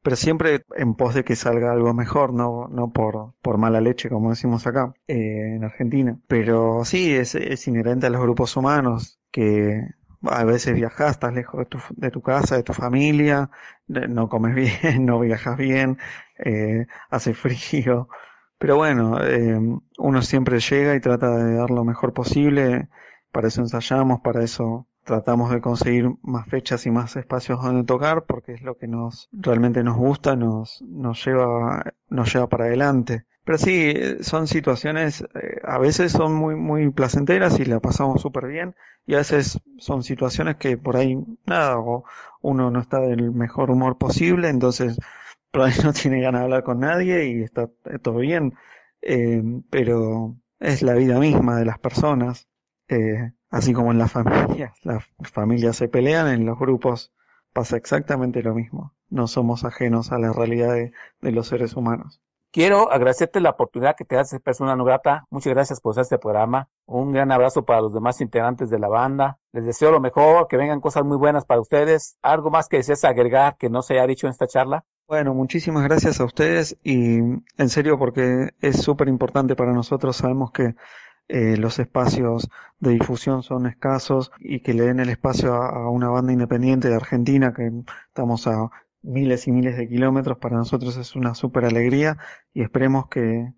pero 0.08 0.16
siempre 0.16 0.64
en 0.76 0.94
pos 0.94 1.12
de 1.14 1.22
que 1.22 1.36
salga 1.36 1.70
algo 1.70 1.92
mejor, 1.92 2.32
no, 2.32 2.66
no 2.70 2.90
por, 2.94 3.34
por 3.42 3.58
mala 3.58 3.82
leche, 3.82 4.08
como 4.08 4.30
decimos 4.30 4.66
acá, 4.66 4.94
eh, 5.06 5.56
en 5.56 5.64
Argentina. 5.64 6.18
Pero 6.28 6.82
sí, 6.86 7.14
es, 7.14 7.34
es 7.34 7.68
inherente 7.68 8.06
a 8.06 8.10
los 8.10 8.22
grupos 8.22 8.56
humanos 8.56 9.20
que 9.30 9.82
a 10.22 10.44
veces 10.44 10.74
viajas, 10.74 11.10
estás 11.12 11.34
lejos 11.34 11.60
de 11.60 11.66
tu, 11.66 11.78
de 11.90 12.10
tu 12.10 12.22
casa, 12.22 12.56
de 12.56 12.62
tu 12.62 12.72
familia, 12.72 13.50
no 13.86 14.30
comes 14.30 14.54
bien, 14.82 15.04
no 15.04 15.20
viajas 15.20 15.58
bien, 15.58 15.98
eh, 16.38 16.86
hace 17.10 17.34
frío. 17.34 18.08
Pero 18.58 18.76
bueno, 18.76 19.22
eh, 19.22 19.60
uno 19.98 20.22
siempre 20.22 20.58
llega 20.60 20.94
y 20.96 21.00
trata 21.00 21.36
de 21.36 21.54
dar 21.56 21.70
lo 21.70 21.84
mejor 21.84 22.14
posible, 22.14 22.88
para 23.30 23.48
eso 23.48 23.60
ensayamos, 23.60 24.20
para 24.22 24.42
eso 24.42 24.87
tratamos 25.08 25.50
de 25.50 25.62
conseguir 25.62 26.10
más 26.22 26.46
fechas 26.48 26.84
y 26.84 26.90
más 26.90 27.16
espacios 27.16 27.62
donde 27.62 27.82
tocar 27.84 28.26
porque 28.26 28.52
es 28.52 28.60
lo 28.60 28.76
que 28.76 28.86
nos 28.86 29.30
realmente 29.32 29.82
nos 29.82 29.96
gusta, 29.96 30.36
nos, 30.36 30.82
nos 30.82 31.24
lleva, 31.24 31.94
nos 32.10 32.32
lleva 32.32 32.46
para 32.46 32.66
adelante. 32.66 33.24
Pero 33.42 33.56
sí, 33.56 33.94
son 34.20 34.46
situaciones, 34.46 35.22
eh, 35.22 35.60
a 35.64 35.78
veces 35.78 36.12
son 36.12 36.34
muy, 36.34 36.56
muy 36.56 36.90
placenteras 36.90 37.58
y 37.58 37.64
la 37.64 37.80
pasamos 37.80 38.20
súper 38.20 38.48
bien, 38.48 38.76
y 39.06 39.14
a 39.14 39.18
veces 39.18 39.58
son 39.78 40.02
situaciones 40.02 40.56
que 40.56 40.76
por 40.76 40.98
ahí, 40.98 41.16
nada, 41.46 41.78
o 41.78 42.04
uno 42.42 42.70
no 42.70 42.78
está 42.80 43.00
del 43.00 43.32
mejor 43.32 43.70
humor 43.70 43.96
posible, 43.96 44.50
entonces 44.50 44.98
por 45.50 45.62
ahí 45.62 45.72
no 45.84 45.94
tiene 45.94 46.20
ganas 46.20 46.42
de 46.42 46.44
hablar 46.44 46.64
con 46.64 46.80
nadie 46.80 47.26
y 47.30 47.42
está 47.42 47.70
todo 48.02 48.18
bien. 48.18 48.52
Eh, 49.00 49.42
pero 49.70 50.36
es 50.60 50.82
la 50.82 50.92
vida 50.92 51.18
misma 51.18 51.56
de 51.56 51.64
las 51.64 51.78
personas, 51.78 52.46
eh, 52.88 53.32
así 53.50 53.72
como 53.72 53.92
en 53.92 53.98
las 53.98 54.12
familias. 54.12 54.72
Las 54.84 55.04
familias 55.32 55.76
se 55.76 55.88
pelean, 55.88 56.28
en 56.28 56.46
los 56.46 56.58
grupos 56.58 57.12
pasa 57.52 57.76
exactamente 57.76 58.42
lo 58.42 58.54
mismo. 58.54 58.94
No 59.10 59.26
somos 59.26 59.64
ajenos 59.64 60.12
a 60.12 60.18
la 60.18 60.32
realidad 60.32 60.74
de, 60.74 60.92
de 61.20 61.32
los 61.32 61.48
seres 61.48 61.74
humanos. 61.74 62.20
Quiero 62.50 62.90
agradecerte 62.90 63.40
la 63.40 63.50
oportunidad 63.50 63.94
que 63.94 64.06
te 64.06 64.16
das 64.16 64.30
de 64.30 64.40
persona 64.40 64.74
no 64.74 64.84
grata. 64.84 65.26
Muchas 65.28 65.52
gracias 65.52 65.80
por 65.80 65.92
hacer 65.92 66.02
este 66.02 66.18
programa. 66.18 66.68
Un 66.86 67.12
gran 67.12 67.30
abrazo 67.30 67.66
para 67.66 67.82
los 67.82 67.92
demás 67.92 68.22
integrantes 68.22 68.70
de 68.70 68.78
la 68.78 68.88
banda. 68.88 69.38
Les 69.52 69.66
deseo 69.66 69.90
lo 69.90 70.00
mejor, 70.00 70.48
que 70.48 70.56
vengan 70.56 70.80
cosas 70.80 71.04
muy 71.04 71.18
buenas 71.18 71.44
para 71.44 71.60
ustedes. 71.60 72.16
¿Algo 72.22 72.50
más 72.50 72.68
que 72.68 72.78
desees 72.78 73.04
agregar 73.04 73.58
que 73.58 73.68
no 73.68 73.82
se 73.82 73.94
haya 73.94 74.06
dicho 74.06 74.26
en 74.26 74.30
esta 74.30 74.46
charla? 74.46 74.84
Bueno, 75.06 75.34
muchísimas 75.34 75.84
gracias 75.84 76.20
a 76.20 76.24
ustedes 76.24 76.78
y 76.82 77.18
en 77.18 77.68
serio 77.68 77.98
porque 77.98 78.50
es 78.60 78.80
súper 78.80 79.08
importante 79.08 79.54
para 79.54 79.72
nosotros. 79.72 80.16
Sabemos 80.16 80.50
que 80.50 80.74
eh, 81.28 81.56
los 81.58 81.78
espacios 81.78 82.48
de 82.80 82.92
difusión 82.92 83.42
son 83.42 83.66
escasos 83.66 84.32
y 84.38 84.60
que 84.60 84.72
le 84.72 84.84
den 84.84 85.00
el 85.00 85.10
espacio 85.10 85.54
a, 85.54 85.90
una 85.90 86.08
banda 86.08 86.32
independiente 86.32 86.88
de 86.88 86.94
Argentina 86.94 87.52
que 87.52 87.70
estamos 88.06 88.46
a 88.46 88.70
miles 89.02 89.46
y 89.46 89.52
miles 89.52 89.76
de 89.76 89.88
kilómetros, 89.88 90.38
para 90.38 90.56
nosotros 90.56 90.96
es 90.96 91.14
una 91.16 91.34
súper 91.34 91.64
alegría 91.66 92.16
y 92.54 92.62
esperemos 92.62 93.08
que, 93.08 93.52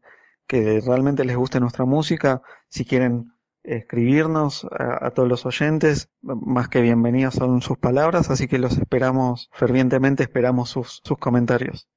que 0.47 0.81
realmente 0.85 1.25
les 1.25 1.37
guste 1.37 1.61
nuestra 1.61 1.85
música. 1.85 2.43
Si 2.69 2.85
quieren 2.85 3.33
escribirnos 3.63 4.65
a, 4.65 5.07
a 5.07 5.11
todos 5.13 5.29
los 5.29 5.47
oyentes, 5.47 6.11
más 6.23 6.69
que 6.69 6.81
bienvenidas 6.81 7.35
son 7.35 7.63
sus 7.63 7.79
palabras, 7.79 8.31
así 8.31 8.49
que 8.49 8.59
los 8.59 8.79
esperamos 8.79 9.49
fervientemente, 9.53 10.25
esperamos 10.25 10.71
sus, 10.71 11.01
sus 11.05 11.19
comentarios. 11.19 11.89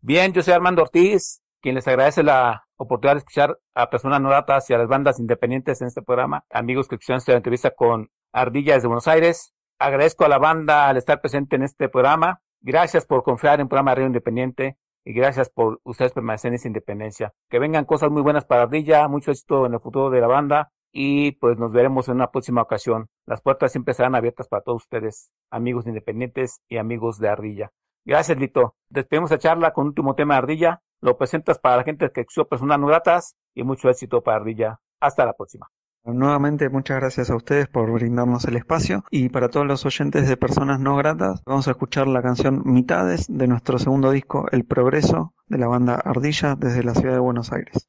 Bien, 0.00 0.32
yo 0.32 0.42
soy 0.42 0.54
Armando 0.54 0.82
Ortiz, 0.82 1.42
quien 1.60 1.74
les 1.74 1.88
agradece 1.88 2.22
la 2.22 2.65
oportunidad 2.76 3.14
de 3.14 3.18
escuchar 3.18 3.58
a 3.74 3.90
personas 3.90 4.20
no 4.20 4.30
datas 4.30 4.68
y 4.70 4.74
a 4.74 4.78
las 4.78 4.88
bandas 4.88 5.18
independientes 5.18 5.80
en 5.80 5.88
este 5.88 6.02
programa. 6.02 6.44
Amigos 6.50 6.88
que 6.88 6.96
escucharon 6.96 7.18
esta 7.18 7.32
entrevista 7.32 7.70
con 7.70 8.10
Ardilla 8.32 8.74
desde 8.74 8.88
Buenos 8.88 9.08
Aires. 9.08 9.54
Agradezco 9.78 10.24
a 10.24 10.28
la 10.28 10.38
banda 10.38 10.88
al 10.88 10.96
estar 10.96 11.20
presente 11.20 11.56
en 11.56 11.62
este 11.62 11.88
programa. 11.88 12.40
Gracias 12.60 13.06
por 13.06 13.22
confiar 13.22 13.60
en 13.60 13.68
programa 13.68 13.94
Radio 13.94 14.06
Independiente 14.06 14.78
y 15.04 15.12
gracias 15.12 15.50
por 15.50 15.80
ustedes 15.84 16.12
permanecer 16.12 16.48
en 16.48 16.56
esa 16.56 16.68
independencia. 16.68 17.32
Que 17.48 17.58
vengan 17.58 17.84
cosas 17.84 18.10
muy 18.10 18.22
buenas 18.22 18.44
para 18.44 18.62
Ardilla, 18.62 19.06
mucho 19.08 19.30
éxito 19.30 19.66
en 19.66 19.74
el 19.74 19.80
futuro 19.80 20.10
de 20.10 20.20
la 20.20 20.26
banda 20.26 20.72
y 20.92 21.32
pues 21.32 21.58
nos 21.58 21.72
veremos 21.72 22.08
en 22.08 22.16
una 22.16 22.30
próxima 22.30 22.62
ocasión. 22.62 23.08
Las 23.26 23.42
puertas 23.42 23.70
siempre 23.70 23.92
estarán 23.92 24.14
abiertas 24.14 24.48
para 24.48 24.62
todos 24.62 24.82
ustedes, 24.82 25.30
amigos 25.50 25.86
independientes 25.86 26.62
y 26.68 26.78
amigos 26.78 27.18
de 27.18 27.28
Ardilla. 27.28 27.70
Gracias, 28.06 28.38
Lito. 28.38 28.76
Despedimos 28.88 29.30
la 29.30 29.38
charla 29.38 29.72
con 29.72 29.82
un 29.82 29.88
último 29.88 30.14
tema 30.14 30.34
de 30.34 30.38
Ardilla. 30.38 30.82
Lo 31.06 31.16
presentas 31.16 31.60
para 31.60 31.76
la 31.76 31.84
gente 31.84 32.10
que 32.10 32.22
escuchó 32.22 32.48
personas 32.48 32.80
no 32.80 32.88
gratas 32.88 33.36
y 33.54 33.62
mucho 33.62 33.88
éxito 33.88 34.24
para 34.24 34.38
Ardilla. 34.38 34.80
Hasta 34.98 35.24
la 35.24 35.34
próxima. 35.34 35.68
Nuevamente, 36.04 36.68
muchas 36.68 36.96
gracias 36.96 37.30
a 37.30 37.36
ustedes 37.36 37.68
por 37.68 37.92
brindarnos 37.92 38.44
el 38.46 38.56
espacio 38.56 39.04
y 39.12 39.28
para 39.28 39.48
todos 39.48 39.68
los 39.68 39.86
oyentes 39.86 40.28
de 40.28 40.36
Personas 40.36 40.80
No 40.80 40.96
Gratas, 40.96 41.44
vamos 41.46 41.68
a 41.68 41.72
escuchar 41.72 42.08
la 42.08 42.22
canción 42.22 42.62
Mitades 42.64 43.26
de 43.28 43.46
nuestro 43.46 43.78
segundo 43.78 44.10
disco, 44.10 44.46
El 44.50 44.64
Progreso, 44.64 45.32
de 45.46 45.58
la 45.58 45.68
banda 45.68 45.94
Ardilla 45.94 46.56
desde 46.56 46.82
la 46.82 46.94
ciudad 46.94 47.14
de 47.14 47.20
Buenos 47.20 47.52
Aires. 47.52 47.88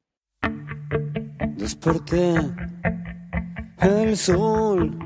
Desperté, 1.56 2.36
el 3.80 4.16
sol 4.16 4.96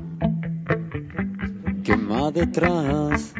quema 1.83 2.29
detrás 2.29 3.33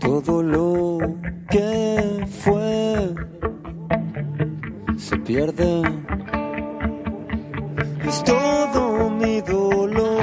todo 0.00 0.42
lo 0.42 0.98
que 1.50 2.26
fue 2.42 3.14
se 4.96 5.16
pierde. 5.18 5.82
Es 8.08 8.24
todo 8.24 9.10
mi 9.10 9.40
dolor 9.42 10.19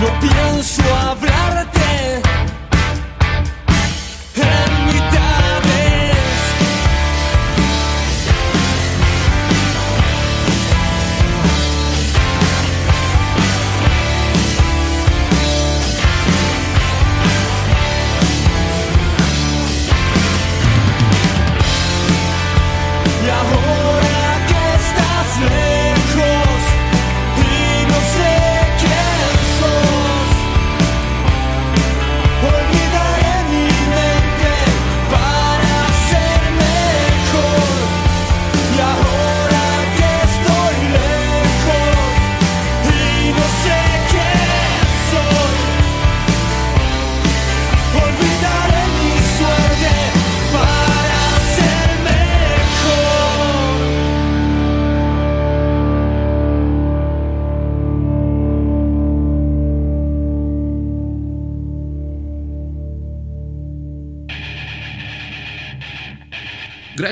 No 0.00 0.08
pienso 0.20 0.82
hablarte 0.94 1.75